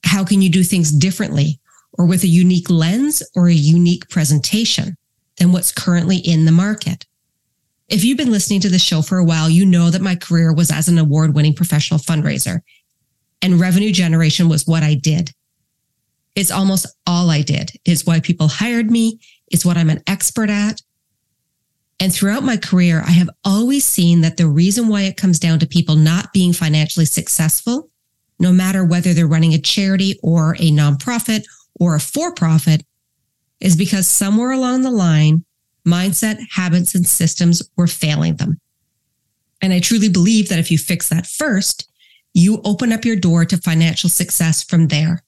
How 0.05 0.25
can 0.25 0.43
you 0.43 0.51
do 0.51 0.63
things 0.63 0.93
differently 0.93 1.61
or 1.93 2.07
with 2.07 2.23
a 2.23 2.29
unique 2.29 2.71
lens 2.71 3.23
or 3.35 3.49
a 3.49 3.55
unique 3.55 4.09
presentation 4.09 4.97
than 5.39 5.53
what's 5.53 5.73
currently 5.73 6.17
in 6.19 6.45
the 6.45 6.53
market? 6.53 7.07
If 7.89 8.05
you've 8.05 8.19
been 8.19 8.31
listening 8.31 8.61
to 8.61 8.69
the 8.69 8.79
show 8.79 9.03
for 9.03 9.19
a 9.19 9.25
while, 9.25 9.51
you 9.51 9.67
know 9.67 9.91
that 9.91 10.03
my 10.03 10.15
career 10.15 10.53
was 10.55 10.71
as 10.71 10.89
an 10.89 10.99
award 10.99 11.35
winning 11.35 11.55
professional 11.55 11.99
fundraiser 11.99 12.61
and 13.43 13.61
revenue 13.61 13.93
generation 13.93 14.49
was 14.49 14.67
what 14.67 14.83
I 14.83 14.95
did. 14.95 15.31
It's 16.37 16.51
almost 16.51 16.87
all 17.07 17.31
I 17.31 17.43
did. 17.43 17.73
It's 17.85 18.07
why 18.07 18.21
people 18.21 18.49
hired 18.49 18.91
me. 18.91 19.19
It's 19.49 19.65
what 19.65 19.77
I'm 19.77 19.91
an 19.91 20.03
expert 20.07 20.51
at. 20.51 20.81
And 21.99 22.15
throughout 22.15 22.45
my 22.45 22.57
career, 22.57 23.03
I 23.07 23.11
have 23.11 23.29
always 23.45 23.85
seen 23.85 24.23
that 24.23 24.37
the 24.37 24.47
reason 24.47 24.89
why 24.89 25.03
it 25.03 25.17
comes 25.17 25.39
down 25.39 25.59
to 25.59 25.67
people 25.67 25.97
not 25.97 26.33
being 26.33 26.53
financially 26.53 27.05
successful, 27.05 27.91
no 28.39 28.53
matter 28.53 28.85
whether 28.85 29.13
they're 29.13 29.27
running 29.27 29.53
a 29.53 29.59
charity 29.59 30.19
or 30.23 30.55
a 30.55 30.71
nonprofit 30.71 31.45
or 31.81 31.97
a 31.97 32.01
for 32.01 32.33
profit, 32.33 32.85
is 33.59 33.77
because 33.77 34.07
somewhere 34.07 34.53
along 34.53 34.83
the 34.83 34.91
line, 34.91 35.45
mindset, 35.87 36.39
habits, 36.53 36.95
and 36.95 37.07
systems 37.07 37.63
were 37.77 37.87
failing 37.87 38.37
them. 38.37 38.61
And 39.61 39.73
I 39.73 39.81
truly 39.81 40.09
believe 40.09 40.49
that 40.49 40.59
if 40.59 40.71
you 40.71 40.79
fix 40.79 41.09
that 41.09 41.27
first, 41.27 41.91
you 42.33 42.61
open 42.65 42.93
up 42.93 43.05
your 43.05 43.17
door 43.17 43.45
to 43.45 43.57
financial 43.59 44.09
success 44.09 44.63
from 44.63 44.89
there. 44.89 45.23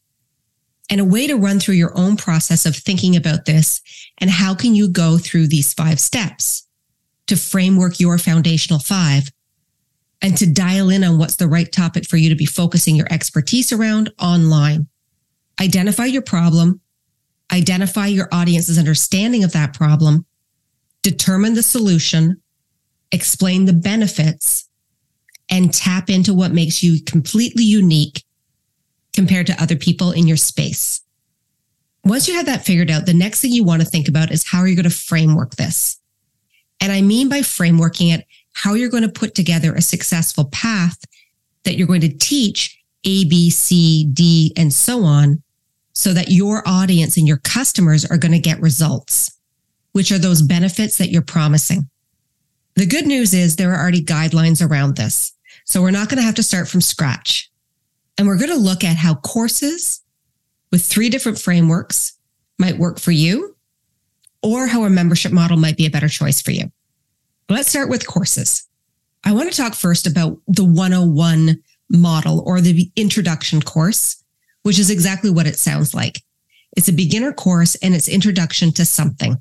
And 0.90 1.00
a 1.00 1.04
way 1.04 1.26
to 1.26 1.34
run 1.34 1.58
through 1.58 1.74
your 1.76 1.96
own 1.96 2.16
process 2.16 2.66
of 2.66 2.76
thinking 2.76 3.16
about 3.16 3.44
this 3.44 3.80
and 4.18 4.30
how 4.30 4.54
can 4.54 4.74
you 4.74 4.88
go 4.88 5.18
through 5.18 5.48
these 5.48 5.72
five 5.72 5.98
steps 5.98 6.66
to 7.26 7.36
framework 7.36 7.98
your 7.98 8.18
foundational 8.18 8.78
five 8.78 9.30
and 10.20 10.36
to 10.36 10.46
dial 10.46 10.90
in 10.90 11.02
on 11.02 11.18
what's 11.18 11.36
the 11.36 11.48
right 11.48 11.70
topic 11.70 12.06
for 12.06 12.16
you 12.16 12.28
to 12.28 12.34
be 12.34 12.46
focusing 12.46 12.94
your 12.94 13.06
expertise 13.10 13.72
around 13.72 14.12
online. 14.20 14.86
Identify 15.62 16.06
your 16.06 16.22
problem, 16.22 16.80
identify 17.52 18.08
your 18.08 18.28
audience's 18.32 18.78
understanding 18.78 19.44
of 19.44 19.52
that 19.52 19.72
problem, 19.72 20.26
determine 21.02 21.54
the 21.54 21.62
solution, 21.62 22.42
explain 23.12 23.64
the 23.64 23.72
benefits, 23.72 24.68
and 25.48 25.72
tap 25.72 26.10
into 26.10 26.34
what 26.34 26.50
makes 26.50 26.82
you 26.82 27.00
completely 27.04 27.62
unique 27.62 28.24
compared 29.12 29.46
to 29.46 29.62
other 29.62 29.76
people 29.76 30.10
in 30.10 30.26
your 30.26 30.36
space. 30.36 31.00
Once 32.04 32.26
you 32.26 32.34
have 32.34 32.46
that 32.46 32.64
figured 32.64 32.90
out, 32.90 33.06
the 33.06 33.14
next 33.14 33.40
thing 33.40 33.52
you 33.52 33.62
want 33.62 33.80
to 33.80 33.86
think 33.86 34.08
about 34.08 34.32
is 34.32 34.44
how 34.44 34.58
are 34.58 34.66
you 34.66 34.74
going 34.74 34.82
to 34.82 34.90
framework 34.90 35.54
this? 35.54 36.00
And 36.80 36.90
I 36.90 37.02
mean 37.02 37.28
by 37.28 37.38
frameworking 37.38 38.12
it, 38.12 38.26
how 38.52 38.74
you're 38.74 38.90
going 38.90 39.04
to 39.04 39.08
put 39.08 39.36
together 39.36 39.72
a 39.74 39.80
successful 39.80 40.46
path 40.46 40.98
that 41.62 41.76
you're 41.76 41.86
going 41.86 42.00
to 42.00 42.18
teach 42.18 42.82
A, 43.04 43.24
B, 43.26 43.48
C, 43.48 44.10
D, 44.12 44.52
and 44.56 44.72
so 44.72 45.04
on 45.04 45.41
so 45.92 46.12
that 46.12 46.30
your 46.30 46.62
audience 46.66 47.16
and 47.16 47.28
your 47.28 47.38
customers 47.38 48.04
are 48.04 48.18
going 48.18 48.32
to 48.32 48.38
get 48.38 48.60
results 48.60 49.38
which 49.92 50.10
are 50.10 50.18
those 50.18 50.42
benefits 50.42 50.98
that 50.98 51.10
you're 51.10 51.22
promising. 51.22 51.88
The 52.74 52.86
good 52.86 53.06
news 53.06 53.34
is 53.34 53.56
there 53.56 53.72
are 53.72 53.80
already 53.80 54.02
guidelines 54.02 54.66
around 54.66 54.96
this. 54.96 55.32
So 55.64 55.80
we're 55.82 55.90
not 55.90 56.08
going 56.08 56.18
to 56.18 56.24
have 56.24 56.34
to 56.36 56.42
start 56.42 56.68
from 56.68 56.80
scratch. 56.80 57.50
And 58.18 58.26
we're 58.26 58.38
going 58.38 58.50
to 58.50 58.56
look 58.56 58.82
at 58.84 58.96
how 58.96 59.14
courses 59.16 60.02
with 60.70 60.84
three 60.84 61.08
different 61.08 61.38
frameworks 61.38 62.18
might 62.58 62.78
work 62.78 62.98
for 62.98 63.10
you 63.10 63.56
or 64.42 64.66
how 64.66 64.84
a 64.84 64.90
membership 64.90 65.32
model 65.32 65.56
might 65.56 65.76
be 65.76 65.86
a 65.86 65.90
better 65.90 66.08
choice 66.08 66.40
for 66.40 66.50
you. 66.50 66.72
Let's 67.48 67.68
start 67.68 67.90
with 67.90 68.06
courses. 68.06 68.66
I 69.24 69.32
want 69.32 69.50
to 69.50 69.56
talk 69.56 69.74
first 69.74 70.06
about 70.06 70.38
the 70.48 70.64
101 70.64 71.62
model 71.90 72.42
or 72.46 72.60
the 72.60 72.90
introduction 72.96 73.60
course, 73.60 74.21
which 74.62 74.78
is 74.78 74.90
exactly 74.90 75.30
what 75.30 75.46
it 75.46 75.58
sounds 75.58 75.94
like. 75.94 76.22
It's 76.76 76.88
a 76.88 76.92
beginner 76.92 77.32
course 77.32 77.74
and 77.76 77.94
it's 77.94 78.08
introduction 78.08 78.72
to 78.72 78.84
something. 78.84 79.40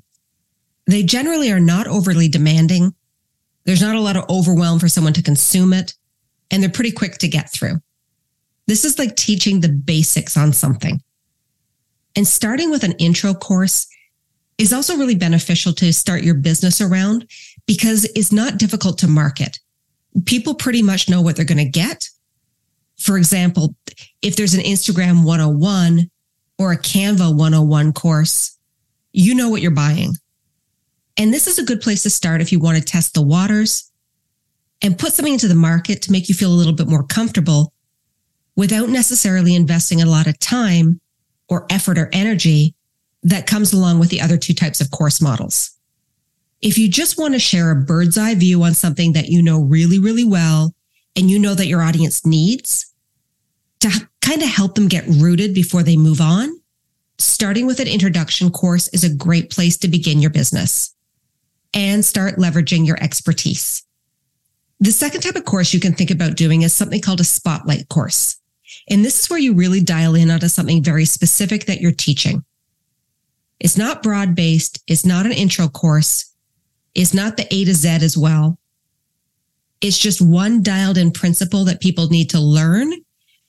They 0.86 1.02
generally 1.02 1.50
are 1.50 1.60
not 1.60 1.86
overly 1.86 2.28
demanding. 2.28 2.94
There's 3.64 3.82
not 3.82 3.96
a 3.96 4.00
lot 4.00 4.16
of 4.16 4.28
overwhelm 4.28 4.78
for 4.78 4.88
someone 4.88 5.12
to 5.12 5.22
consume 5.22 5.72
it, 5.72 5.94
and 6.50 6.62
they're 6.62 6.70
pretty 6.70 6.92
quick 6.92 7.18
to 7.18 7.28
get 7.28 7.52
through. 7.52 7.80
This 8.66 8.84
is 8.84 8.98
like 8.98 9.16
teaching 9.16 9.60
the 9.60 9.68
basics 9.68 10.36
on 10.36 10.52
something. 10.52 11.00
And 12.16 12.26
starting 12.26 12.70
with 12.70 12.84
an 12.84 12.92
intro 12.92 13.32
course 13.34 13.86
is 14.58 14.72
also 14.72 14.96
really 14.96 15.14
beneficial 15.14 15.72
to 15.74 15.92
start 15.92 16.22
your 16.22 16.34
business 16.34 16.80
around 16.80 17.28
because 17.66 18.04
it's 18.16 18.32
not 18.32 18.58
difficult 18.58 18.98
to 18.98 19.08
market. 19.08 19.58
People 20.26 20.54
pretty 20.54 20.82
much 20.82 21.08
know 21.08 21.22
what 21.22 21.36
they're 21.36 21.44
going 21.44 21.58
to 21.58 21.64
get. 21.64 22.08
For 23.02 23.18
example, 23.18 23.74
if 24.22 24.36
there's 24.36 24.54
an 24.54 24.60
Instagram 24.60 25.24
101 25.24 26.08
or 26.56 26.70
a 26.70 26.78
Canva 26.78 27.36
101 27.36 27.92
course, 27.94 28.56
you 29.12 29.34
know 29.34 29.48
what 29.48 29.60
you're 29.60 29.72
buying. 29.72 30.14
And 31.16 31.34
this 31.34 31.48
is 31.48 31.58
a 31.58 31.64
good 31.64 31.80
place 31.80 32.04
to 32.04 32.10
start 32.10 32.40
if 32.40 32.52
you 32.52 32.60
want 32.60 32.78
to 32.78 32.84
test 32.84 33.14
the 33.14 33.22
waters 33.22 33.90
and 34.82 34.96
put 34.96 35.14
something 35.14 35.32
into 35.32 35.48
the 35.48 35.56
market 35.56 36.00
to 36.02 36.12
make 36.12 36.28
you 36.28 36.36
feel 36.36 36.52
a 36.52 36.54
little 36.54 36.72
bit 36.72 36.86
more 36.86 37.02
comfortable 37.02 37.72
without 38.54 38.88
necessarily 38.88 39.56
investing 39.56 40.00
a 40.00 40.06
lot 40.06 40.28
of 40.28 40.38
time 40.38 41.00
or 41.48 41.66
effort 41.70 41.98
or 41.98 42.08
energy 42.12 42.72
that 43.24 43.48
comes 43.48 43.72
along 43.72 43.98
with 43.98 44.10
the 44.10 44.20
other 44.20 44.36
two 44.36 44.54
types 44.54 44.80
of 44.80 44.92
course 44.92 45.20
models. 45.20 45.76
If 46.60 46.78
you 46.78 46.88
just 46.88 47.18
want 47.18 47.34
to 47.34 47.40
share 47.40 47.72
a 47.72 47.76
bird's 47.76 48.16
eye 48.16 48.36
view 48.36 48.62
on 48.62 48.74
something 48.74 49.12
that 49.14 49.26
you 49.26 49.42
know 49.42 49.60
really, 49.60 49.98
really 49.98 50.24
well, 50.24 50.72
and 51.16 51.28
you 51.28 51.40
know 51.40 51.54
that 51.54 51.66
your 51.66 51.82
audience 51.82 52.24
needs 52.24 52.91
to 53.82 54.08
kind 54.20 54.42
of 54.42 54.48
help 54.48 54.74
them 54.76 54.88
get 54.88 55.04
rooted 55.06 55.54
before 55.54 55.82
they 55.82 55.96
move 55.96 56.20
on, 56.20 56.48
starting 57.18 57.66
with 57.66 57.80
an 57.80 57.88
introduction 57.88 58.50
course 58.50 58.88
is 58.88 59.02
a 59.02 59.14
great 59.14 59.50
place 59.50 59.76
to 59.78 59.88
begin 59.88 60.20
your 60.20 60.30
business 60.30 60.94
and 61.74 62.04
start 62.04 62.36
leveraging 62.36 62.86
your 62.86 63.02
expertise. 63.02 63.82
The 64.78 64.92
second 64.92 65.22
type 65.22 65.36
of 65.36 65.44
course 65.44 65.74
you 65.74 65.80
can 65.80 65.94
think 65.94 66.10
about 66.10 66.36
doing 66.36 66.62
is 66.62 66.72
something 66.72 67.00
called 67.00 67.20
a 67.20 67.24
spotlight 67.24 67.88
course. 67.88 68.36
And 68.88 69.04
this 69.04 69.20
is 69.20 69.30
where 69.30 69.38
you 69.38 69.54
really 69.54 69.80
dial 69.80 70.14
in 70.14 70.30
onto 70.30 70.48
something 70.48 70.82
very 70.82 71.04
specific 71.04 71.66
that 71.66 71.80
you're 71.80 71.92
teaching. 71.92 72.44
It's 73.58 73.76
not 73.76 74.02
broad 74.02 74.34
based. 74.34 74.82
It's 74.86 75.04
not 75.04 75.26
an 75.26 75.32
intro 75.32 75.68
course. 75.68 76.32
It's 76.94 77.14
not 77.14 77.36
the 77.36 77.52
A 77.52 77.64
to 77.64 77.74
Z 77.74 77.88
as 77.88 78.16
well. 78.16 78.58
It's 79.80 79.98
just 79.98 80.20
one 80.20 80.62
dialed 80.62 80.98
in 80.98 81.10
principle 81.10 81.64
that 81.64 81.80
people 81.80 82.08
need 82.08 82.30
to 82.30 82.40
learn 82.40 82.92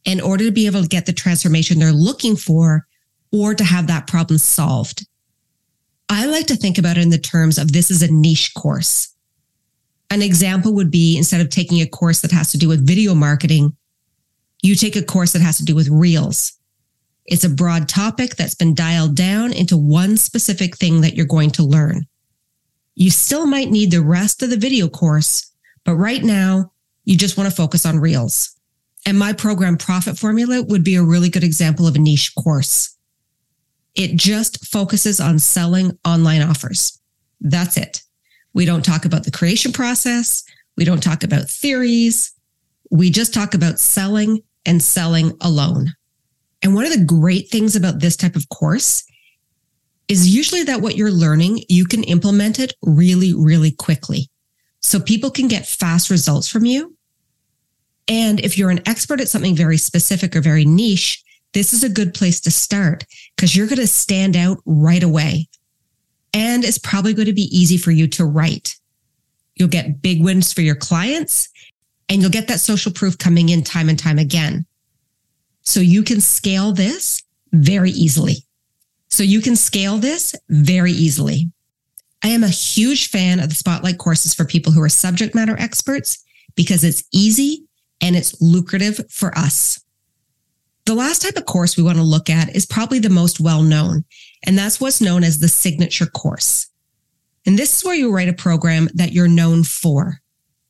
in 0.06 0.22
order 0.22 0.46
to 0.46 0.52
be 0.52 0.66
able 0.66 0.82
to 0.82 0.88
get 0.88 1.06
the 1.06 1.14
transformation 1.14 1.80
they're 1.80 1.92
looking 1.92 2.36
for 2.36 2.86
or 3.32 3.54
to 3.54 3.64
have 3.64 3.88
that 3.88 4.08
problem 4.08 4.38
solved. 4.38 5.06
I 6.10 6.26
like 6.26 6.48
to 6.48 6.56
think 6.56 6.78
about 6.78 6.98
it 6.98 7.04
in 7.04 7.10
the 7.10 7.18
terms 7.18 7.58
of 7.58 7.72
this 7.72 7.90
is 7.90 8.04
a 8.04 8.12
niche 8.12 8.54
course. 8.54 9.14
An 10.12 10.22
example 10.22 10.74
would 10.76 10.92
be 10.92 11.18
instead 11.18 11.42
of 11.42 11.50
taking 11.50 11.82
a 11.82 11.88
course 11.88 12.22
that 12.22 12.32
has 12.32 12.52
to 12.52 12.58
do 12.58 12.68
with 12.68 12.86
video 12.86 13.16
marketing, 13.16 13.76
you 14.62 14.76
take 14.76 14.96
a 14.96 15.04
course 15.04 15.34
that 15.34 15.42
has 15.42 15.58
to 15.58 15.66
do 15.66 15.74
with 15.74 15.90
reels. 15.90 16.54
It's 17.26 17.44
a 17.44 17.50
broad 17.50 17.90
topic 17.90 18.36
that's 18.36 18.54
been 18.54 18.76
dialed 18.76 19.16
down 19.16 19.54
into 19.54 19.78
one 19.78 20.18
specific 20.18 20.78
thing 20.78 21.02
that 21.02 21.16
you're 21.16 21.26
going 21.26 21.50
to 21.52 21.64
learn. 21.64 22.06
You 22.96 23.10
still 23.10 23.48
might 23.48 23.72
need 23.72 23.92
the 23.92 24.02
rest 24.02 24.44
of 24.44 24.50
the 24.50 24.58
video 24.58 24.88
course, 24.88 25.52
but 25.84 25.96
right 25.96 26.22
now 26.22 26.72
you 27.06 27.18
just 27.18 27.38
want 27.38 27.50
to 27.50 27.56
focus 27.56 27.86
on 27.86 28.00
reels. 28.00 28.56
And 29.06 29.20
my 29.20 29.34
program 29.34 29.78
profit 29.78 30.18
formula 30.18 30.64
would 30.64 30.84
be 30.84 30.96
a 30.96 31.04
really 31.04 31.30
good 31.30 31.44
example 31.44 31.88
of 31.88 31.96
a 31.96 32.00
niche 32.00 32.34
course. 32.36 32.98
It 33.96 34.16
just 34.16 34.66
focuses 34.66 35.20
on 35.20 35.40
selling 35.40 35.98
online 36.06 36.42
offers. 36.42 37.00
That's 37.42 37.78
it. 37.78 38.02
We 38.54 38.66
don't 38.66 38.86
talk 38.86 39.06
about 39.06 39.24
the 39.24 39.32
creation 39.32 39.72
process. 39.72 40.44
We 40.78 40.86
don't 40.86 41.04
talk 41.04 41.24
about 41.24 41.50
theories. 41.50 42.32
We 42.90 43.10
just 43.10 43.34
talk 43.34 43.54
about 43.54 43.80
selling 43.80 44.42
and 44.66 44.82
selling 44.82 45.34
alone. 45.42 45.94
And 46.62 46.74
one 46.74 46.86
of 46.86 46.94
the 46.94 47.04
great 47.04 47.50
things 47.50 47.76
about 47.76 48.00
this 48.00 48.16
type 48.16 48.36
of 48.36 48.48
course 48.50 49.04
is 50.08 50.34
usually 50.34 50.64
that 50.64 50.82
what 50.82 50.96
you're 50.96 51.12
learning, 51.12 51.64
you 51.70 51.86
can 51.86 52.04
implement 52.04 52.60
it 52.60 52.74
really, 52.82 53.34
really 53.34 53.72
quickly. 53.72 54.30
So 54.82 55.00
people 55.00 55.30
can 55.30 55.48
get 55.48 55.68
fast 55.68 56.10
results 56.10 56.48
from 56.48 56.66
you. 56.66 56.93
And 58.08 58.40
if 58.42 58.58
you're 58.58 58.70
an 58.70 58.88
expert 58.88 59.22
at 59.22 59.30
something 59.30 59.56
very 59.56 59.78
specific 59.78 60.36
or 60.36 60.42
very 60.42 60.66
niche, 60.66 61.24
this 61.54 61.74
is 61.74 61.84
a 61.84 61.90
good 61.90 62.14
place 62.14 62.40
to 62.42 62.52
start 62.52 63.06
because 63.36 63.56
you're 63.56 63.68
going 63.68 63.80
to 63.80 63.88
stand 63.88 64.36
out 64.36 64.58
right 64.66 65.04
away. 65.04 65.48
And 66.34 66.64
it's 66.64 66.80
probably 66.80 67.14
going 67.14 67.28
to 67.28 67.34
be 67.34 67.56
easy 67.56 67.78
for 67.78 67.92
you 67.92 68.08
to 68.10 68.26
write. 68.26 68.76
You'll 69.56 69.70
get 69.70 70.02
big 70.02 70.24
wins 70.24 70.52
for 70.52 70.62
your 70.62 70.76
clients 70.76 71.48
and 72.10 72.22
you'll 72.22 72.32
get 72.32 72.48
that 72.48 72.60
social 72.60 72.92
proof 72.92 73.18
coming 73.18 73.50
in 73.50 73.64
time 73.64 73.88
and 73.88 73.98
time 73.98 74.18
again. 74.18 74.66
So 75.62 75.80
you 75.80 76.04
can 76.04 76.20
scale 76.20 76.74
this 76.74 77.22
very 77.54 77.92
easily. 77.92 78.38
So 79.10 79.24
you 79.24 79.42
can 79.42 79.56
scale 79.56 79.98
this 79.98 80.36
very 80.50 80.92
easily. 80.92 81.52
I 82.24 82.30
am 82.30 82.44
a 82.44 82.50
huge 82.50 83.10
fan 83.10 83.40
of 83.40 83.50
the 83.50 83.56
spotlight 83.56 84.00
courses 84.00 84.34
for 84.34 84.44
people 84.44 84.72
who 84.72 84.82
are 84.82 84.90
subject 84.90 85.36
matter 85.36 85.56
experts 85.60 86.24
because 86.56 86.84
it's 86.84 87.04
easy 87.14 87.63
and 88.04 88.18
it's 88.18 88.40
lucrative 88.42 89.00
for 89.10 89.36
us. 89.36 89.82
The 90.86 90.94
last 90.94 91.22
type 91.22 91.38
of 91.38 91.46
course 91.46 91.78
we 91.78 91.84
want 91.84 91.98
to 91.98 92.04
look 92.04 92.30
at 92.30 92.54
is 92.54 92.66
probably 92.66 93.00
the 93.00 93.10
most 93.10 93.40
well 93.40 93.64
known, 93.64 94.04
and 94.46 94.58
that's 94.58 94.82
what's 94.82 95.00
known 95.00 95.24
as 95.24 95.40
the 95.40 95.48
signature 95.48 96.06
course. 96.06 96.68
And 97.46 97.58
this 97.58 97.78
is 97.78 97.86
where 97.86 97.96
you 97.96 98.14
write 98.14 98.28
a 98.28 98.34
program 98.34 98.90
that 98.94 99.14
you're 99.14 99.30
known 99.30 99.64
for. 99.64 100.20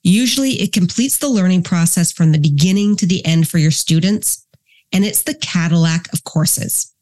Usually 0.03 0.61
it 0.61 0.73
completes 0.73 1.17
the 1.17 1.27
learning 1.27 1.63
process 1.63 2.11
from 2.11 2.31
the 2.31 2.37
beginning 2.37 2.95
to 2.97 3.07
the 3.07 3.25
end 3.25 3.49
for 3.49 3.57
your 3.57 3.71
students, 3.71 4.45
and 4.91 5.03
it's 5.03 5.23
the 5.23 5.33
Cadillac 5.33 6.13
of 6.13 6.23
courses. 6.23 6.93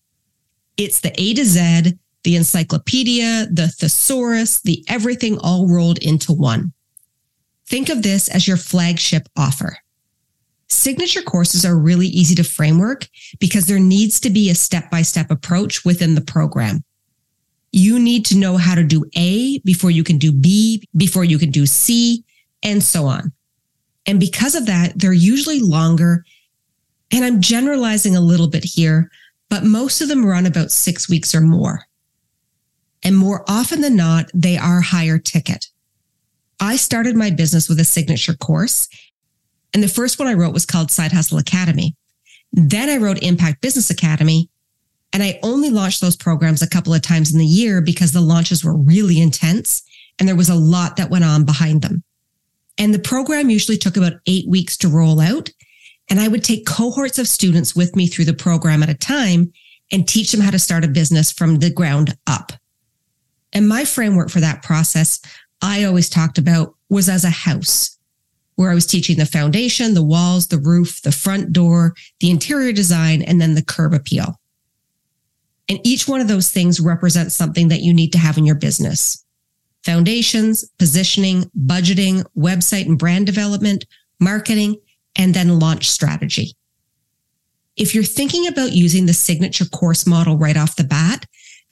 It's 0.78 1.02
the 1.02 1.14
A 1.22 1.34
to 1.34 1.44
Z, 1.44 1.94
the 2.24 2.38
encyclopedia, 2.38 3.48
the 3.52 3.68
thesaurus, 3.68 4.62
the 4.62 4.86
everything 4.88 5.38
all 5.40 5.68
rolled 5.68 5.98
into 5.98 6.32
one. 6.32 6.72
Think 7.68 7.90
of 7.90 8.04
this 8.04 8.30
as 8.30 8.48
your 8.48 8.58
flagship 8.58 9.28
offer. 9.36 9.78
Signature 10.72 11.22
courses 11.22 11.66
are 11.66 11.78
really 11.78 12.08
easy 12.08 12.34
to 12.34 12.46
framework 12.46 13.06
because 13.42 13.66
there 13.66 13.78
needs 13.78 14.22
to 14.22 14.30
be 14.30 14.50
a 14.50 14.56
step 14.56 14.90
by 14.90 15.02
step 15.02 15.30
approach 15.30 15.84
within 15.84 16.16
the 16.16 16.22
program. 16.22 16.82
You 17.74 18.00
need 18.00 18.26
to 18.28 18.38
know 18.38 18.56
how 18.56 18.76
to 18.76 18.84
do 18.84 19.04
A 19.18 19.60
before 19.60 19.92
you 19.92 20.06
can 20.06 20.18
do 20.18 20.32
B, 20.32 20.88
before 20.96 21.26
you 21.26 21.38
can 21.38 21.52
do 21.52 21.66
C, 21.66 22.24
and 22.64 22.82
so 22.82 23.06
on. 23.06 23.34
And 24.06 24.18
because 24.18 24.56
of 24.56 24.66
that, 24.68 24.94
they're 24.96 25.12
usually 25.12 25.60
longer. 25.60 26.24
And 27.12 27.26
I'm 27.26 27.42
generalizing 27.42 28.16
a 28.16 28.22
little 28.22 28.48
bit 28.48 28.64
here, 28.64 29.12
but 29.50 29.66
most 29.66 30.00
of 30.00 30.08
them 30.08 30.26
run 30.26 30.46
about 30.46 30.72
six 30.72 31.10
weeks 31.10 31.36
or 31.36 31.42
more. 31.42 31.82
And 33.04 33.18
more 33.18 33.44
often 33.50 33.82
than 33.82 33.98
not, 33.98 34.32
they 34.34 34.58
are 34.58 34.80
higher 34.80 35.20
ticket. 35.20 35.68
I 36.62 36.78
started 36.78 37.18
my 37.18 37.30
business 37.30 37.68
with 37.68 37.80
a 37.82 37.86
signature 37.86 38.36
course 38.36 38.88
and 39.74 39.82
the 39.82 39.88
first 39.88 40.20
one 40.20 40.28
I 40.28 40.34
wrote 40.34 40.54
was 40.54 40.66
called 40.66 40.92
Side 40.92 41.12
Hustle 41.12 41.38
Academy. 41.38 41.96
Then 42.52 42.90
I 42.90 42.98
wrote 42.98 43.24
Impact 43.24 43.62
Business 43.62 43.90
Academy. 43.90 44.50
And 45.14 45.22
I 45.22 45.40
only 45.44 45.70
launched 45.70 46.00
those 46.00 46.16
programs 46.16 46.62
a 46.62 46.70
couple 46.70 46.94
of 46.94 47.02
times 47.02 47.34
in 47.34 47.40
the 47.40 47.46
year 47.46 47.82
because 47.82 48.12
the 48.12 48.22
launches 48.22 48.64
were 48.64 48.76
really 48.76 49.22
intense 49.22 49.84
and 50.20 50.28
there 50.28 50.38
was 50.38 50.50
a 50.50 50.56
lot 50.56 50.96
that 50.96 51.10
went 51.10 51.26
on 51.26 51.44
behind 51.44 51.82
them. 51.82 52.04
And 52.78 52.94
the 52.94 53.00
program 53.00 53.50
usually 53.50 53.78
took 53.78 53.98
about 53.98 54.14
eight 54.26 54.48
weeks 54.48 54.78
to 54.78 54.88
roll 54.88 55.20
out. 55.20 55.50
And 56.10 56.20
I 56.20 56.28
would 56.28 56.44
take 56.44 56.66
cohorts 56.66 57.20
of 57.20 57.28
students 57.28 57.76
with 57.76 57.96
me 57.96 58.08
through 58.08 58.26
the 58.26 58.34
program 58.34 58.84
at 58.84 58.90
a 58.90 58.94
time 58.94 59.52
and 59.92 60.08
teach 60.08 60.32
them 60.32 60.42
how 60.42 60.52
to 60.52 60.60
start 60.60 60.86
a 60.86 60.90
business 60.90 61.32
from 61.32 61.60
the 61.60 61.70
ground 61.70 62.18
up. 62.28 62.54
And 63.54 63.68
my 63.68 63.84
framework 63.84 64.30
for 64.30 64.40
that 64.40 64.64
process, 64.64 65.20
I 65.62 65.84
always 65.84 66.10
talked 66.10 66.38
about 66.38 66.76
was 66.90 67.10
as 67.10 67.26
a 67.26 67.30
house 67.30 67.98
where 68.56 68.72
I 68.72 68.76
was 68.76 68.86
teaching 68.86 69.18
the 69.18 69.26
foundation, 69.26 69.94
the 69.94 70.04
walls, 70.04 70.48
the 70.48 70.60
roof, 70.60 71.02
the 71.02 71.12
front 71.12 71.54
door, 71.54 71.94
the 72.20 72.30
interior 72.30 72.72
design, 72.72 73.22
and 73.22 73.42
then 73.42 73.56
the 73.56 73.64
curb 73.64 73.94
appeal. 73.94 74.40
And 75.70 75.80
each 75.84 76.08
one 76.08 76.22
of 76.22 76.28
those 76.28 76.52
things 76.52 76.80
represents 76.80 77.36
something 77.36 77.70
that 77.70 77.82
you 77.82 77.94
need 77.94 78.12
to 78.12 78.18
have 78.18 78.38
in 78.38 78.46
your 78.46 78.56
business. 78.56 79.26
Foundations, 79.84 80.66
positioning, 80.78 81.50
budgeting, 81.66 82.26
website 82.38 82.86
and 82.86 83.00
brand 83.00 83.26
development, 83.26 83.86
marketing, 84.20 84.76
and 85.16 85.34
then 85.34 85.60
launch 85.60 85.90
strategy. 85.90 86.54
If 87.78 87.96
you're 87.96 88.04
thinking 88.04 88.48
about 88.48 88.74
using 88.74 89.06
the 89.06 89.14
signature 89.14 89.66
course 89.66 90.06
model 90.06 90.38
right 90.38 90.58
off 90.58 90.76
the 90.76 90.84
bat, 90.84 91.26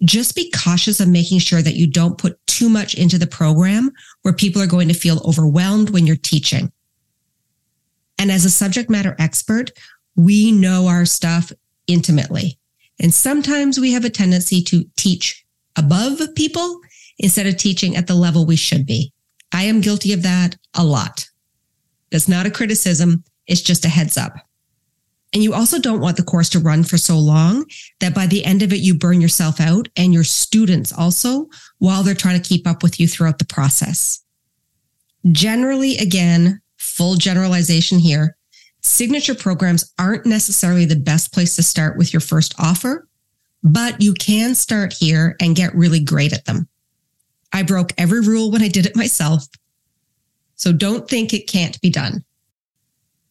just 0.04 0.36
be 0.36 0.52
cautious 0.52 1.00
of 1.00 1.08
making 1.08 1.40
sure 1.40 1.62
that 1.62 1.76
you 1.76 1.88
don't 1.88 2.18
put 2.18 2.40
too 2.48 2.70
much 2.70 2.96
into 2.96 3.18
the 3.18 3.28
program 3.28 3.92
where 4.22 4.34
people 4.34 4.62
are 4.62 4.68
going 4.68 4.88
to 4.88 4.94
feel 4.94 5.22
overwhelmed 5.26 5.90
when 5.90 6.08
you're 6.08 6.16
teaching. 6.16 6.72
And 8.18 8.32
as 8.32 8.46
a 8.46 8.50
subject 8.50 8.90
matter 8.90 9.16
expert, 9.20 9.72
we 10.16 10.52
know 10.52 10.88
our 10.88 11.06
stuff 11.06 11.52
intimately. 11.88 12.58
And 13.00 13.14
sometimes 13.14 13.80
we 13.80 13.94
have 13.94 14.04
a 14.06 14.10
tendency 14.10 14.62
to 14.64 14.84
teach 14.98 15.46
above 15.78 16.20
people 16.36 16.82
instead 17.18 17.48
of 17.48 17.58
teaching 17.58 17.96
at 17.96 18.08
the 18.08 18.16
level 18.16 18.46
we 18.46 18.56
should 18.56 18.86
be. 18.86 19.14
I 19.54 19.64
am 19.64 19.82
guilty 19.82 20.14
of 20.14 20.24
that 20.24 20.58
a 20.76 20.84
lot. 20.84 21.26
That's 22.12 22.28
not 22.28 22.46
a 22.46 22.52
criticism. 22.52 23.24
It's 23.48 23.62
just 23.62 23.86
a 23.86 23.90
heads 23.90 24.18
up. 24.18 24.34
And 25.34 25.44
you 25.44 25.54
also 25.54 25.80
don't 25.80 26.00
want 26.00 26.18
the 26.18 26.24
course 26.24 26.50
to 26.50 26.60
run 26.60 26.84
for 26.84 26.98
so 26.98 27.18
long 27.18 27.66
that 28.00 28.16
by 28.16 28.26
the 28.26 28.44
end 28.44 28.64
of 28.64 28.74
it, 28.74 28.80
you 28.80 28.96
burn 28.96 29.22
yourself 29.22 29.60
out 29.60 29.88
and 29.96 30.14
your 30.14 30.24
students 30.24 30.92
also 30.92 31.48
while 31.78 32.02
they're 32.02 32.16
trying 32.16 32.42
to 32.42 32.48
keep 32.48 32.66
up 32.66 32.82
with 32.82 33.00
you 33.00 33.08
throughout 33.08 33.38
the 33.38 33.46
process. 33.46 34.24
Generally, 35.32 35.98
again, 35.98 36.62
full 36.78 37.16
generalization 37.16 38.00
here, 38.00 38.38
signature 38.82 39.36
programs 39.36 39.94
aren't 40.00 40.26
necessarily 40.26 40.86
the 40.86 40.96
best 40.96 41.32
place 41.32 41.56
to 41.56 41.64
start 41.64 41.98
with 41.98 42.12
your 42.12 42.22
first 42.22 42.56
offer, 42.58 43.08
but 43.62 44.02
you 44.02 44.14
can 44.14 44.56
start 44.56 44.94
here 44.94 45.36
and 45.40 45.56
get 45.56 45.76
really 45.76 46.00
great 46.00 46.34
at 46.34 46.46
them. 46.46 46.68
I 47.54 47.64
broke 47.64 47.92
every 47.98 48.22
rule 48.22 48.52
when 48.52 48.62
I 48.62 48.68
did 48.68 48.86
it 48.86 48.96
myself. 48.96 49.46
So 50.56 50.72
don't 50.72 51.08
think 51.08 51.34
it 51.34 51.48
can't 51.48 51.80
be 51.82 51.90
done. 51.90 52.24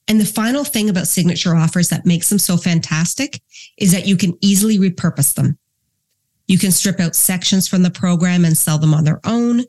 And 0.08 0.18
the 0.18 0.24
final 0.24 0.64
thing 0.64 0.88
about 0.88 1.06
signature 1.06 1.54
offers 1.54 1.90
that 1.90 2.06
makes 2.06 2.30
them 2.30 2.38
so 2.38 2.56
fantastic 2.56 3.40
is 3.76 3.92
that 3.92 4.06
you 4.06 4.16
can 4.16 4.36
easily 4.40 4.78
repurpose 4.78 5.34
them. 5.34 5.58
You 6.46 6.58
can 6.58 6.72
strip 6.72 6.98
out 6.98 7.14
sections 7.14 7.68
from 7.68 7.82
the 7.82 7.90
program 7.90 8.46
and 8.46 8.56
sell 8.56 8.78
them 8.78 8.94
on 8.94 9.04
their 9.04 9.20
own. 9.24 9.64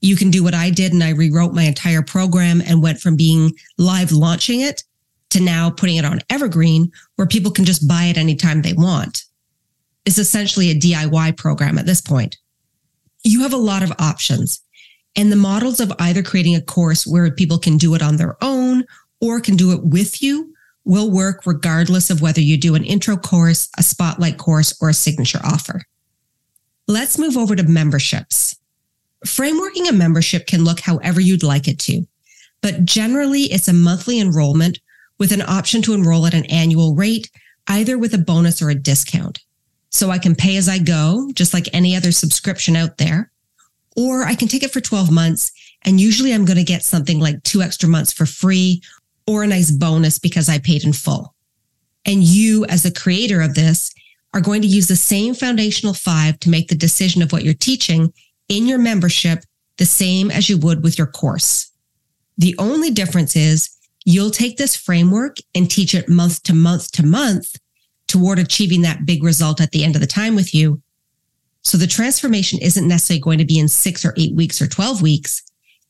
You 0.00 0.14
can 0.16 0.30
do 0.30 0.44
what 0.44 0.54
I 0.54 0.70
did 0.70 0.92
and 0.92 1.02
I 1.02 1.10
rewrote 1.10 1.54
my 1.54 1.64
entire 1.64 2.02
program 2.02 2.62
and 2.64 2.82
went 2.82 3.00
from 3.00 3.16
being 3.16 3.52
live 3.78 4.12
launching 4.12 4.60
it 4.60 4.84
to 5.30 5.40
now 5.40 5.70
putting 5.70 5.96
it 5.96 6.04
on 6.04 6.20
Evergreen 6.30 6.92
where 7.16 7.26
people 7.26 7.50
can 7.50 7.64
just 7.64 7.88
buy 7.88 8.04
it 8.04 8.16
anytime 8.16 8.62
they 8.62 8.74
want. 8.74 9.24
It's 10.04 10.18
essentially 10.18 10.70
a 10.70 10.78
DIY 10.78 11.36
program 11.36 11.78
at 11.78 11.86
this 11.86 12.00
point. 12.00 12.36
You 13.24 13.40
have 13.42 13.52
a 13.52 13.56
lot 13.56 13.82
of 13.82 13.92
options 13.98 14.62
and 15.16 15.32
the 15.32 15.36
models 15.36 15.80
of 15.80 15.92
either 15.98 16.22
creating 16.22 16.54
a 16.54 16.60
course 16.60 17.06
where 17.06 17.30
people 17.30 17.58
can 17.58 17.76
do 17.76 17.94
it 17.94 18.02
on 18.02 18.16
their 18.16 18.36
own 18.42 18.84
or 19.24 19.40
can 19.40 19.56
do 19.56 19.72
it 19.72 19.82
with 19.82 20.22
you 20.22 20.52
will 20.84 21.10
work 21.10 21.46
regardless 21.46 22.10
of 22.10 22.20
whether 22.20 22.42
you 22.42 22.58
do 22.58 22.74
an 22.74 22.84
intro 22.84 23.16
course, 23.16 23.70
a 23.78 23.82
spotlight 23.82 24.36
course, 24.36 24.76
or 24.82 24.90
a 24.90 24.94
signature 24.94 25.40
offer. 25.42 25.80
Let's 26.86 27.18
move 27.18 27.38
over 27.38 27.56
to 27.56 27.62
memberships. 27.62 28.54
Frameworking 29.26 29.88
a 29.88 29.92
membership 29.92 30.46
can 30.46 30.62
look 30.62 30.80
however 30.80 31.22
you'd 31.22 31.42
like 31.42 31.66
it 31.66 31.78
to, 31.80 32.06
but 32.60 32.84
generally 32.84 33.44
it's 33.44 33.68
a 33.68 33.72
monthly 33.72 34.20
enrollment 34.20 34.78
with 35.18 35.32
an 35.32 35.40
option 35.40 35.80
to 35.80 35.94
enroll 35.94 36.26
at 36.26 36.34
an 36.34 36.44
annual 36.46 36.94
rate, 36.94 37.30
either 37.68 37.96
with 37.96 38.12
a 38.12 38.18
bonus 38.18 38.60
or 38.60 38.68
a 38.68 38.74
discount. 38.74 39.40
So 39.88 40.10
I 40.10 40.18
can 40.18 40.34
pay 40.34 40.58
as 40.58 40.68
I 40.68 40.78
go, 40.78 41.30
just 41.32 41.54
like 41.54 41.68
any 41.72 41.96
other 41.96 42.12
subscription 42.12 42.76
out 42.76 42.98
there, 42.98 43.30
or 43.96 44.24
I 44.24 44.34
can 44.34 44.48
take 44.48 44.62
it 44.62 44.72
for 44.72 44.82
12 44.82 45.10
months. 45.10 45.50
And 45.86 45.98
usually 45.98 46.34
I'm 46.34 46.44
going 46.44 46.58
to 46.58 46.64
get 46.64 46.82
something 46.82 47.20
like 47.20 47.42
two 47.44 47.62
extra 47.62 47.88
months 47.88 48.12
for 48.12 48.26
free 48.26 48.82
or 49.26 49.42
a 49.42 49.46
nice 49.46 49.70
bonus 49.70 50.18
because 50.18 50.48
I 50.48 50.58
paid 50.58 50.84
in 50.84 50.92
full. 50.92 51.34
And 52.04 52.22
you, 52.22 52.64
as 52.66 52.82
the 52.82 52.92
creator 52.92 53.40
of 53.40 53.54
this, 53.54 53.92
are 54.34 54.40
going 54.40 54.62
to 54.62 54.68
use 54.68 54.88
the 54.88 54.96
same 54.96 55.34
foundational 55.34 55.94
five 55.94 56.38
to 56.40 56.50
make 56.50 56.68
the 56.68 56.74
decision 56.74 57.22
of 57.22 57.32
what 57.32 57.44
you're 57.44 57.54
teaching 57.54 58.12
in 58.48 58.66
your 58.66 58.78
membership 58.78 59.44
the 59.78 59.86
same 59.86 60.30
as 60.30 60.48
you 60.48 60.58
would 60.58 60.82
with 60.82 60.98
your 60.98 61.06
course. 61.06 61.70
The 62.36 62.54
only 62.58 62.90
difference 62.90 63.36
is 63.36 63.70
you'll 64.04 64.30
take 64.30 64.56
this 64.56 64.76
framework 64.76 65.38
and 65.54 65.70
teach 65.70 65.94
it 65.94 66.08
month 66.08 66.42
to 66.44 66.54
month 66.54 66.90
to 66.92 67.06
month 67.06 67.56
toward 68.06 68.38
achieving 68.38 68.82
that 68.82 69.06
big 69.06 69.22
result 69.22 69.60
at 69.60 69.70
the 69.70 69.84
end 69.84 69.94
of 69.94 70.00
the 70.00 70.06
time 70.06 70.34
with 70.34 70.54
you. 70.54 70.82
So 71.62 71.78
the 71.78 71.86
transformation 71.86 72.58
isn't 72.60 72.86
necessarily 72.86 73.20
going 73.20 73.38
to 73.38 73.44
be 73.44 73.58
in 73.58 73.68
six 73.68 74.04
or 74.04 74.12
eight 74.16 74.34
weeks 74.34 74.60
or 74.60 74.66
12 74.66 75.00
weeks. 75.00 75.42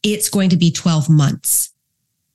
It's 0.02 0.28
going 0.28 0.50
to 0.50 0.56
be 0.56 0.70
12 0.70 1.10
months. 1.10 1.73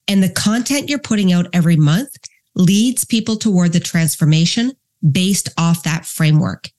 And 0.10 0.24
the 0.24 0.30
content 0.30 0.90
you're 0.90 1.00
putting 1.00 1.32
out 1.32 1.48
every 1.54 1.78
month 1.78 2.18
leads 2.56 3.06
people 3.06 3.38
toward 3.38 3.72
the 3.72 3.80
transformation 3.80 4.74
based 5.12 5.50
off 5.56 5.84
that 5.84 6.06
framework. 6.06 6.72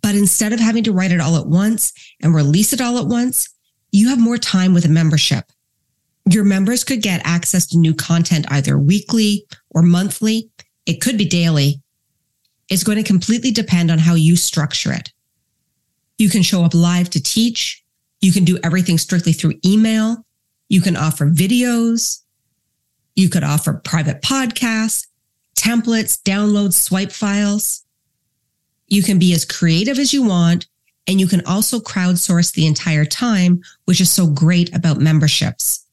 But 0.00 0.14
instead 0.14 0.52
of 0.52 0.60
having 0.60 0.84
to 0.84 0.92
write 0.92 1.10
it 1.10 1.20
all 1.20 1.36
at 1.36 1.48
once 1.48 1.92
and 2.22 2.34
release 2.34 2.72
it 2.72 2.80
all 2.80 2.98
at 2.98 3.08
once, 3.08 3.48
you 3.90 4.08
have 4.08 4.20
more 4.20 4.38
time 4.38 4.74
with 4.74 4.84
a 4.84 4.88
membership. 4.88 5.50
Your 6.30 6.44
members 6.44 6.84
could 6.84 7.02
get 7.02 7.20
access 7.24 7.66
to 7.68 7.78
new 7.78 7.94
content 7.94 8.46
either 8.48 8.78
weekly 8.78 9.44
or 9.70 9.82
monthly. 9.82 10.48
It 10.86 11.00
could 11.00 11.18
be 11.18 11.24
daily. 11.24 11.82
It's 12.68 12.84
going 12.84 12.98
to 12.98 13.04
completely 13.04 13.50
depend 13.50 13.90
on 13.90 13.98
how 13.98 14.14
you 14.14 14.36
structure 14.36 14.92
it. 14.92 15.12
You 16.18 16.30
can 16.30 16.42
show 16.42 16.64
up 16.64 16.74
live 16.74 17.10
to 17.10 17.22
teach. 17.22 17.82
You 18.20 18.32
can 18.32 18.44
do 18.44 18.58
everything 18.62 18.98
strictly 18.98 19.32
through 19.32 19.54
email. 19.64 20.24
You 20.68 20.80
can 20.80 20.96
offer 20.96 21.26
videos. 21.26 22.22
You 23.16 23.30
could 23.30 23.42
offer 23.42 23.72
private 23.72 24.20
podcasts, 24.20 25.06
templates, 25.56 26.20
downloads, 26.22 26.74
swipe 26.74 27.10
files. 27.10 27.82
You 28.86 29.02
can 29.02 29.18
be 29.18 29.32
as 29.32 29.44
creative 29.44 29.98
as 29.98 30.12
you 30.12 30.22
want. 30.22 30.66
And 31.08 31.20
you 31.20 31.26
can 31.26 31.44
also 31.46 31.80
crowdsource 31.80 32.52
the 32.52 32.66
entire 32.66 33.04
time, 33.04 33.62
which 33.84 34.00
is 34.00 34.10
so 34.10 34.26
great 34.26 34.74
about 34.74 34.98
memberships. 34.98 35.84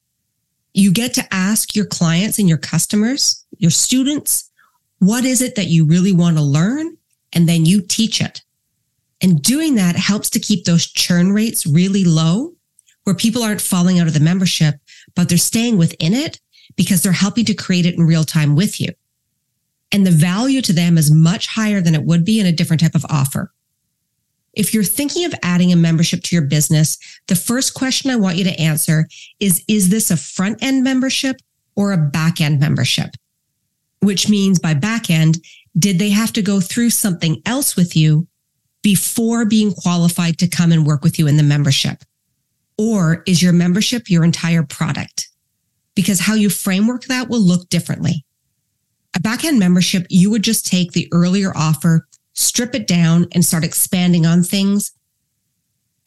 You 0.73 0.91
get 0.91 1.13
to 1.13 1.33
ask 1.33 1.75
your 1.75 1.85
clients 1.85 2.39
and 2.39 2.49
your 2.49 2.57
customers, 2.57 3.45
your 3.57 3.71
students, 3.71 4.49
what 4.99 5.23
is 5.23 5.41
it 5.41 5.55
that 5.55 5.67
you 5.67 5.85
really 5.85 6.13
want 6.13 6.37
to 6.37 6.43
learn? 6.43 6.97
And 7.31 7.47
then 7.47 7.65
you 7.65 7.81
teach 7.81 8.21
it. 8.21 8.41
And 9.21 9.41
doing 9.41 9.75
that 9.75 9.95
helps 9.95 10.29
to 10.31 10.39
keep 10.39 10.65
those 10.65 10.87
churn 10.87 11.31
rates 11.31 11.65
really 11.65 12.03
low 12.03 12.53
where 13.03 13.15
people 13.15 13.43
aren't 13.43 13.61
falling 13.61 13.99
out 13.99 14.07
of 14.07 14.13
the 14.13 14.19
membership, 14.19 14.75
but 15.15 15.29
they're 15.29 15.37
staying 15.37 15.77
within 15.77 16.13
it 16.13 16.39
because 16.75 17.01
they're 17.01 17.11
helping 17.11 17.45
to 17.45 17.53
create 17.53 17.85
it 17.85 17.95
in 17.95 18.05
real 18.05 18.23
time 18.23 18.55
with 18.55 18.79
you. 18.79 18.89
And 19.91 20.05
the 20.05 20.11
value 20.11 20.61
to 20.63 20.73
them 20.73 20.97
is 20.97 21.11
much 21.11 21.47
higher 21.47 21.79
than 21.79 21.95
it 21.95 22.03
would 22.03 22.25
be 22.25 22.39
in 22.39 22.45
a 22.45 22.51
different 22.51 22.81
type 22.81 22.95
of 22.95 23.05
offer. 23.09 23.51
If 24.53 24.73
you're 24.73 24.83
thinking 24.83 25.25
of 25.25 25.33
adding 25.43 25.71
a 25.71 25.75
membership 25.75 26.21
to 26.23 26.35
your 26.35 26.45
business, 26.45 26.97
the 27.27 27.35
first 27.35 27.73
question 27.73 28.11
I 28.11 28.15
want 28.15 28.37
you 28.37 28.43
to 28.43 28.59
answer 28.59 29.07
is, 29.39 29.63
is 29.67 29.89
this 29.89 30.11
a 30.11 30.17
front 30.17 30.63
end 30.63 30.83
membership 30.83 31.37
or 31.75 31.91
a 31.91 31.97
back 31.97 32.39
end 32.39 32.59
membership? 32.59 33.09
Which 34.01 34.29
means 34.29 34.59
by 34.59 34.73
back 34.73 35.09
end, 35.09 35.37
did 35.77 35.97
they 35.97 36.09
have 36.09 36.33
to 36.33 36.41
go 36.41 36.59
through 36.59 36.91
something 36.91 37.41
else 37.45 37.75
with 37.75 37.95
you 37.95 38.27
before 38.83 39.45
being 39.45 39.73
qualified 39.73 40.37
to 40.39 40.47
come 40.47 40.71
and 40.71 40.85
work 40.85 41.03
with 41.03 41.17
you 41.17 41.27
in 41.27 41.37
the 41.37 41.43
membership? 41.43 42.03
Or 42.77 43.23
is 43.25 43.41
your 43.41 43.53
membership 43.53 44.09
your 44.09 44.23
entire 44.23 44.63
product? 44.63 45.29
Because 45.95 46.21
how 46.21 46.33
you 46.33 46.49
framework 46.49 47.05
that 47.05 47.29
will 47.29 47.41
look 47.41 47.69
differently. 47.69 48.25
A 49.15 49.19
backend 49.19 49.59
membership, 49.59 50.07
you 50.09 50.31
would 50.31 50.43
just 50.43 50.65
take 50.65 50.91
the 50.91 51.07
earlier 51.11 51.51
offer, 51.55 52.07
strip 52.33 52.73
it 52.73 52.87
down 52.87 53.27
and 53.33 53.45
start 53.45 53.63
expanding 53.63 54.25
on 54.25 54.43
things 54.43 54.93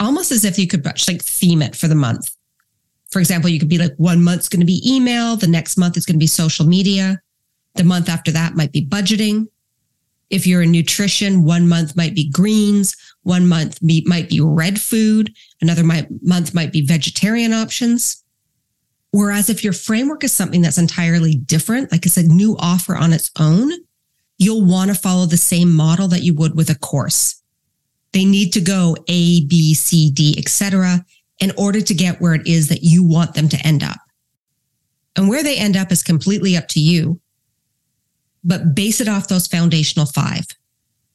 almost 0.01 0.33
as 0.33 0.45
if 0.45 0.59
you 0.59 0.67
could 0.67 0.85
like 0.85 1.23
theme 1.23 1.63
it 1.63 1.75
for 1.75 1.89
the 1.89 1.95
month. 1.95 2.35
For 3.11 3.21
example, 3.21 3.49
you 3.49 3.59
could 3.59 3.69
be 3.69 3.79
like 3.79 3.95
one 3.97 4.23
month's 4.23 4.49
going 4.49 4.61
to 4.61 4.67
be 4.67 4.83
email. 4.87 5.37
The 5.37 5.47
next 5.47 5.77
month 5.77 5.97
is 5.97 6.05
going 6.05 6.17
to 6.17 6.23
be 6.23 6.27
social 6.27 6.67
media. 6.67 7.21
The 7.75 7.85
month 7.85 8.09
after 8.09 8.31
that 8.33 8.55
might 8.55 8.73
be 8.73 8.85
budgeting. 8.85 9.47
If 10.29 10.47
you're 10.47 10.63
in 10.63 10.73
nutrition, 10.73 11.45
one 11.45 11.69
month 11.69 11.97
might 11.97 12.15
be 12.15 12.29
greens. 12.31 12.97
One 13.23 13.49
month 13.49 13.79
might 13.83 14.29
be 14.29 14.41
red 14.41 14.81
food. 14.81 15.33
Another 15.61 15.85
month 15.85 16.55
might 16.55 16.73
be 16.73 16.85
vegetarian 16.85 17.53
options. 17.53 18.25
Whereas 19.17 19.49
if 19.49 19.65
your 19.65 19.73
framework 19.73 20.25
is 20.25 20.33
something 20.35 20.61
that's 20.61 20.77
entirely 20.77 21.37
different, 21.37 21.91
like 21.91 22.05
it's 22.05 22.19
a 22.19 22.23
new 22.23 22.55
offer 22.59 22.95
on 22.95 23.15
its 23.15 23.31
own, 23.39 23.73
you'll 24.37 24.67
want 24.67 24.91
to 24.91 24.95
follow 24.95 25.25
the 25.25 25.39
same 25.39 25.73
model 25.73 26.07
that 26.09 26.21
you 26.21 26.35
would 26.35 26.55
with 26.55 26.69
a 26.69 26.75
course. 26.75 27.43
They 28.13 28.27
need 28.27 28.53
to 28.53 28.61
go 28.61 28.95
A, 29.09 29.47
B, 29.47 29.73
C, 29.73 30.11
D, 30.11 30.35
etc., 30.37 31.07
in 31.41 31.51
order 31.57 31.81
to 31.81 31.95
get 31.95 32.21
where 32.21 32.35
it 32.35 32.47
is 32.47 32.69
that 32.69 32.83
you 32.83 33.03
want 33.03 33.33
them 33.33 33.49
to 33.49 33.67
end 33.67 33.83
up. 33.83 33.97
And 35.17 35.31
where 35.31 35.43
they 35.43 35.57
end 35.57 35.79
up 35.79 35.91
is 35.91 36.03
completely 36.03 36.55
up 36.55 36.69
to 36.69 36.81
you. 36.81 37.19
But 38.45 38.75
base 38.75 39.01
it 39.01 39.09
off 39.09 39.29
those 39.29 39.47
foundational 39.47 40.05
five. 40.05 40.45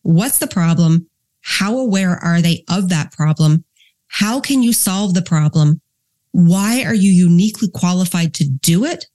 What's 0.01 0.39
the 0.39 0.47
problem? 0.47 1.07
How 1.41 1.77
aware 1.77 2.15
are 2.15 2.41
they 2.41 2.63
of 2.67 2.89
that 2.89 3.11
problem? 3.11 3.63
How 4.07 4.39
can 4.39 4.63
you 4.63 4.73
solve 4.73 5.13
the 5.13 5.21
problem? 5.21 5.81
Why 6.31 6.83
are 6.83 6.93
you 6.93 7.11
uniquely 7.11 7.69
qualified 7.69 8.33
to 8.35 8.49
do 8.49 8.85
it? 8.85 9.07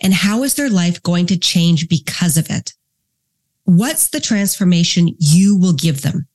And 0.00 0.14
how 0.14 0.42
is 0.42 0.54
their 0.54 0.70
life 0.70 1.02
going 1.02 1.26
to 1.26 1.38
change 1.38 1.88
because 1.88 2.36
of 2.36 2.50
it? 2.50 2.72
What's 3.64 4.08
the 4.08 4.20
transformation 4.20 5.14
you 5.18 5.56
will 5.56 5.72
give 5.72 6.02
them? 6.02 6.26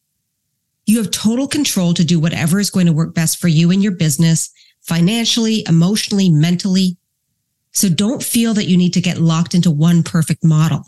You 0.85 0.97
have 0.97 1.11
total 1.11 1.47
control 1.47 1.93
to 1.93 2.03
do 2.03 2.19
whatever 2.19 2.59
is 2.59 2.69
going 2.69 2.87
to 2.87 2.93
work 2.93 3.13
best 3.15 3.39
for 3.39 3.47
you 3.47 3.71
and 3.71 3.81
your 3.81 3.93
business, 3.93 4.51
financially, 4.81 5.63
emotionally, 5.67 6.29
mentally. 6.29 6.97
So 7.71 7.89
don't 7.89 8.21
feel 8.21 8.53
that 8.53 8.67
you 8.67 8.77
need 8.77 8.93
to 8.93 9.01
get 9.01 9.17
locked 9.17 9.55
into 9.55 9.71
one 9.71 10.03
perfect 10.03 10.43
model. 10.43 10.85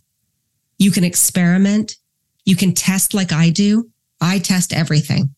You 0.78 0.92
can 0.92 1.04
experiment. 1.04 1.96
You 2.44 2.56
can 2.56 2.74
test 2.74 3.14
like 3.14 3.32
I 3.32 3.50
do. 3.50 3.90
I 4.20 4.40
test 4.40 4.74
everything. 4.74 5.34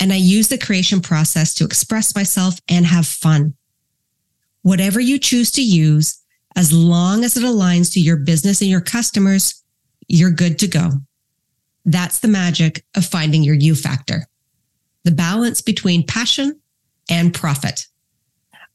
And 0.00 0.12
I 0.12 0.16
use 0.16 0.48
the 0.48 0.58
creation 0.58 1.00
process 1.00 1.54
to 1.54 1.64
express 1.64 2.14
myself 2.14 2.60
and 2.68 2.86
have 2.86 3.06
fun. 3.06 3.54
Whatever 4.62 5.00
you 5.00 5.18
choose 5.18 5.50
to 5.52 5.62
use, 5.62 6.20
as 6.56 6.72
long 6.72 7.24
as 7.24 7.36
it 7.36 7.42
aligns 7.42 7.92
to 7.92 8.00
your 8.00 8.16
business 8.16 8.60
and 8.60 8.70
your 8.70 8.80
customers, 8.80 9.62
you're 10.08 10.30
good 10.30 10.58
to 10.60 10.68
go. 10.68 10.90
That's 11.84 12.18
the 12.18 12.28
magic 12.28 12.84
of 12.96 13.04
finding 13.04 13.42
your 13.42 13.54
you 13.54 13.74
factor, 13.74 14.26
the 15.04 15.10
balance 15.10 15.62
between 15.62 16.06
passion 16.06 16.60
and 17.10 17.32
profit. 17.32 17.86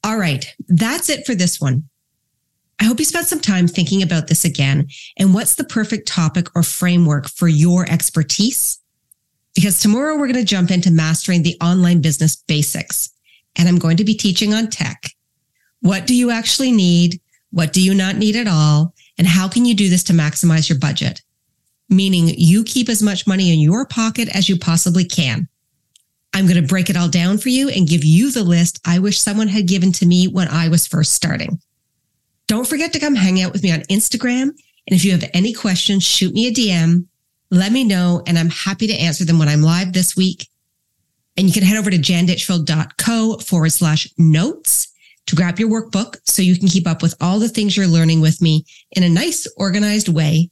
All 0.04 0.18
right, 0.18 0.46
that's 0.68 1.10
it 1.10 1.26
for 1.26 1.36
this 1.36 1.62
one. 1.62 1.84
I 2.80 2.86
hope 2.86 3.00
you 3.00 3.06
spent 3.06 3.28
some 3.28 3.40
time 3.40 3.68
thinking 3.68 4.02
about 4.02 4.28
this 4.28 4.44
again 4.44 4.88
and 5.18 5.34
what's 5.34 5.56
the 5.56 5.64
perfect 5.64 6.08
topic 6.08 6.48
or 6.56 6.64
framework 6.64 7.30
for 7.30 7.48
your 7.48 7.90
expertise 7.90 8.80
because 9.56 9.80
tomorrow 9.80 10.16
we're 10.16 10.28
going 10.28 10.34
to 10.34 10.44
jump 10.44 10.72
into 10.72 10.92
mastering 10.92 11.44
the 11.44 11.58
online 11.62 12.02
business 12.02 12.36
basics. 12.36 13.12
And 13.56 13.68
I'm 13.68 13.78
going 13.78 13.98
to 13.98 14.04
be 14.04 14.16
teaching 14.16 14.54
on 14.54 14.70
tech. 14.70 15.04
What 15.82 16.08
do 16.08 16.16
you 16.16 16.32
actually 16.32 16.72
need? 16.72 17.22
What 17.52 17.74
do 17.74 17.82
you 17.82 17.94
not 17.94 18.16
need 18.16 18.36
at 18.36 18.48
all? 18.48 18.96
And 19.18 19.28
how 19.28 19.48
can 19.48 19.66
you 19.66 19.76
do 19.76 19.90
this 19.90 20.04
to 20.06 20.14
maximize 20.14 20.70
your 20.70 20.80
budget? 20.80 21.22
Meaning 21.90 22.34
you 22.36 22.64
keep 22.64 22.90
as 22.90 23.04
much 23.04 23.28
money 23.28 23.54
in 23.54 23.60
your 23.60 23.86
pocket 23.86 24.36
as 24.36 24.50
you 24.50 24.58
possibly 24.58 25.06
can. 25.06 25.48
I'm 26.34 26.48
going 26.48 26.60
to 26.60 26.68
break 26.68 26.90
it 26.90 26.98
all 26.98 27.10
down 27.10 27.38
for 27.38 27.50
you 27.50 27.70
and 27.70 27.88
give 27.88 28.04
you 28.04 28.32
the 28.32 28.44
list 28.44 28.80
I 28.86 28.98
wish 28.98 29.20
someone 29.20 29.48
had 29.48 29.68
given 29.68 29.92
to 29.94 30.06
me 30.08 30.28
when 30.28 30.48
I 30.48 30.68
was 30.68 30.88
first 30.88 31.14
starting. 31.14 31.62
Don't 32.48 32.68
forget 32.68 32.92
to 32.94 33.00
come 33.00 33.14
hang 33.14 33.42
out 33.42 33.54
with 33.54 33.62
me 33.62 33.72
on 33.72 33.82
Instagram. 33.82 34.50
And 34.88 34.98
if 34.98 35.06
you 35.06 35.12
have 35.12 35.30
any 35.34 35.54
questions, 35.54 36.04
shoot 36.04 36.34
me 36.34 36.48
a 36.48 36.52
DM 36.52 37.06
let 37.54 37.72
me 37.72 37.84
know, 37.84 38.24
and 38.26 38.38
I'm 38.38 38.50
happy 38.50 38.88
to 38.88 38.94
answer 38.94 39.26
them 39.26 39.38
when 39.38 39.48
I'm 39.48 39.62
live 39.62 39.94
this 39.94 40.16
week. 40.16 40.48
And 41.38 41.48
you 41.48 41.54
can 41.54 41.64
head 41.64 41.78
over 41.78 41.92
to 41.92 41.98
janditchfield.co 41.98 43.38
forward 43.40 43.72
slash 43.72 44.08
notes 44.18 44.92
to 45.28 45.36
grab 45.36 45.60
your 45.60 45.70
workbook 45.70 46.18
so 46.26 46.42
you 46.42 46.58
can 46.58 46.68
keep 46.68 46.88
up 46.88 47.02
with 47.02 47.16
all 47.22 47.40
the 47.40 47.48
things 47.48 47.78
you're 47.78 47.88
learning 47.88 48.22
with 48.22 48.42
me 48.42 48.66
in 48.92 49.04
a 49.04 49.10
nice, 49.10 49.48
organized 49.56 50.10
way. 50.10 50.50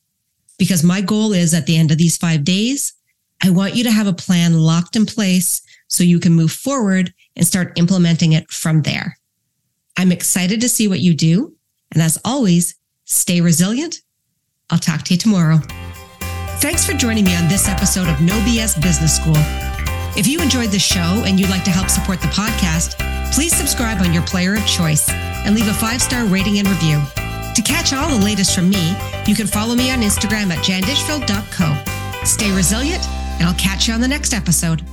Because 0.60 0.84
my 0.84 1.02
goal 1.02 1.34
is 1.34 1.56
at 1.56 1.66
the 1.66 1.76
end 1.76 1.92
of 1.92 1.98
these 1.98 2.18
five 2.18 2.44
days, 2.44 2.94
I 3.44 3.50
want 3.50 3.76
you 3.76 3.84
to 3.84 3.92
have 3.92 4.08
a 4.08 4.14
plan 4.14 4.60
locked 4.60 4.96
in 4.96 5.08
place 5.08 5.62
so 5.88 6.04
you 6.04 6.20
can 6.20 6.34
move 6.34 6.52
forward 6.52 7.12
and 7.36 7.48
start 7.48 7.78
implementing 7.80 8.34
it 8.34 8.50
from 8.52 8.84
there. 8.84 9.18
I'm 9.98 10.12
excited 10.12 10.62
to 10.62 10.70
see 10.70 10.88
what 10.88 11.00
you 11.00 11.16
do. 11.16 11.56
And 11.92 12.02
as 12.02 12.20
always, 12.24 12.76
stay 13.06 13.42
resilient. 13.42 13.98
I'll 14.70 14.78
talk 14.78 15.02
to 15.04 15.14
you 15.16 15.18
tomorrow. 15.18 15.60
Thanks 16.62 16.86
for 16.86 16.94
joining 16.94 17.24
me 17.24 17.36
on 17.36 17.48
this 17.48 17.68
episode 17.68 18.08
of 18.08 18.22
No 18.22 18.36
BS 18.42 18.80
Business 18.80 19.16
School. 19.16 19.34
If 20.16 20.28
you 20.28 20.40
enjoyed 20.40 20.70
the 20.70 20.78
show 20.78 21.24
and 21.26 21.40
you'd 21.40 21.50
like 21.50 21.64
to 21.64 21.72
help 21.72 21.90
support 21.90 22.22
the 22.22 22.28
podcast, 22.28 23.02
please 23.34 23.52
subscribe 23.52 24.00
on 24.00 24.14
your 24.14 24.22
player 24.28 24.54
of 24.54 24.64
choice 24.68 25.10
and 25.10 25.56
leave 25.56 25.68
a 25.68 25.74
five 25.74 26.04
star 26.04 26.24
rating 26.26 26.60
and 26.60 26.68
review. 26.68 27.02
To 27.56 27.62
catch 27.64 27.94
all 27.94 28.08
the 28.16 28.24
latest 28.24 28.54
from 28.54 28.70
me, 28.70 28.96
you 29.26 29.34
can 29.34 29.48
follow 29.48 29.74
me 29.74 29.90
on 29.90 30.02
Instagram 30.02 30.52
at 30.52 30.64
janditchfield.co. 30.64 32.26
Stay 32.26 32.56
resilient, 32.56 33.04
and 33.40 33.50
I'll 33.50 33.56
catch 33.56 33.88
you 33.88 33.96
on 33.96 34.00
the 34.00 34.08
next 34.08 34.32
episode. 34.32 34.84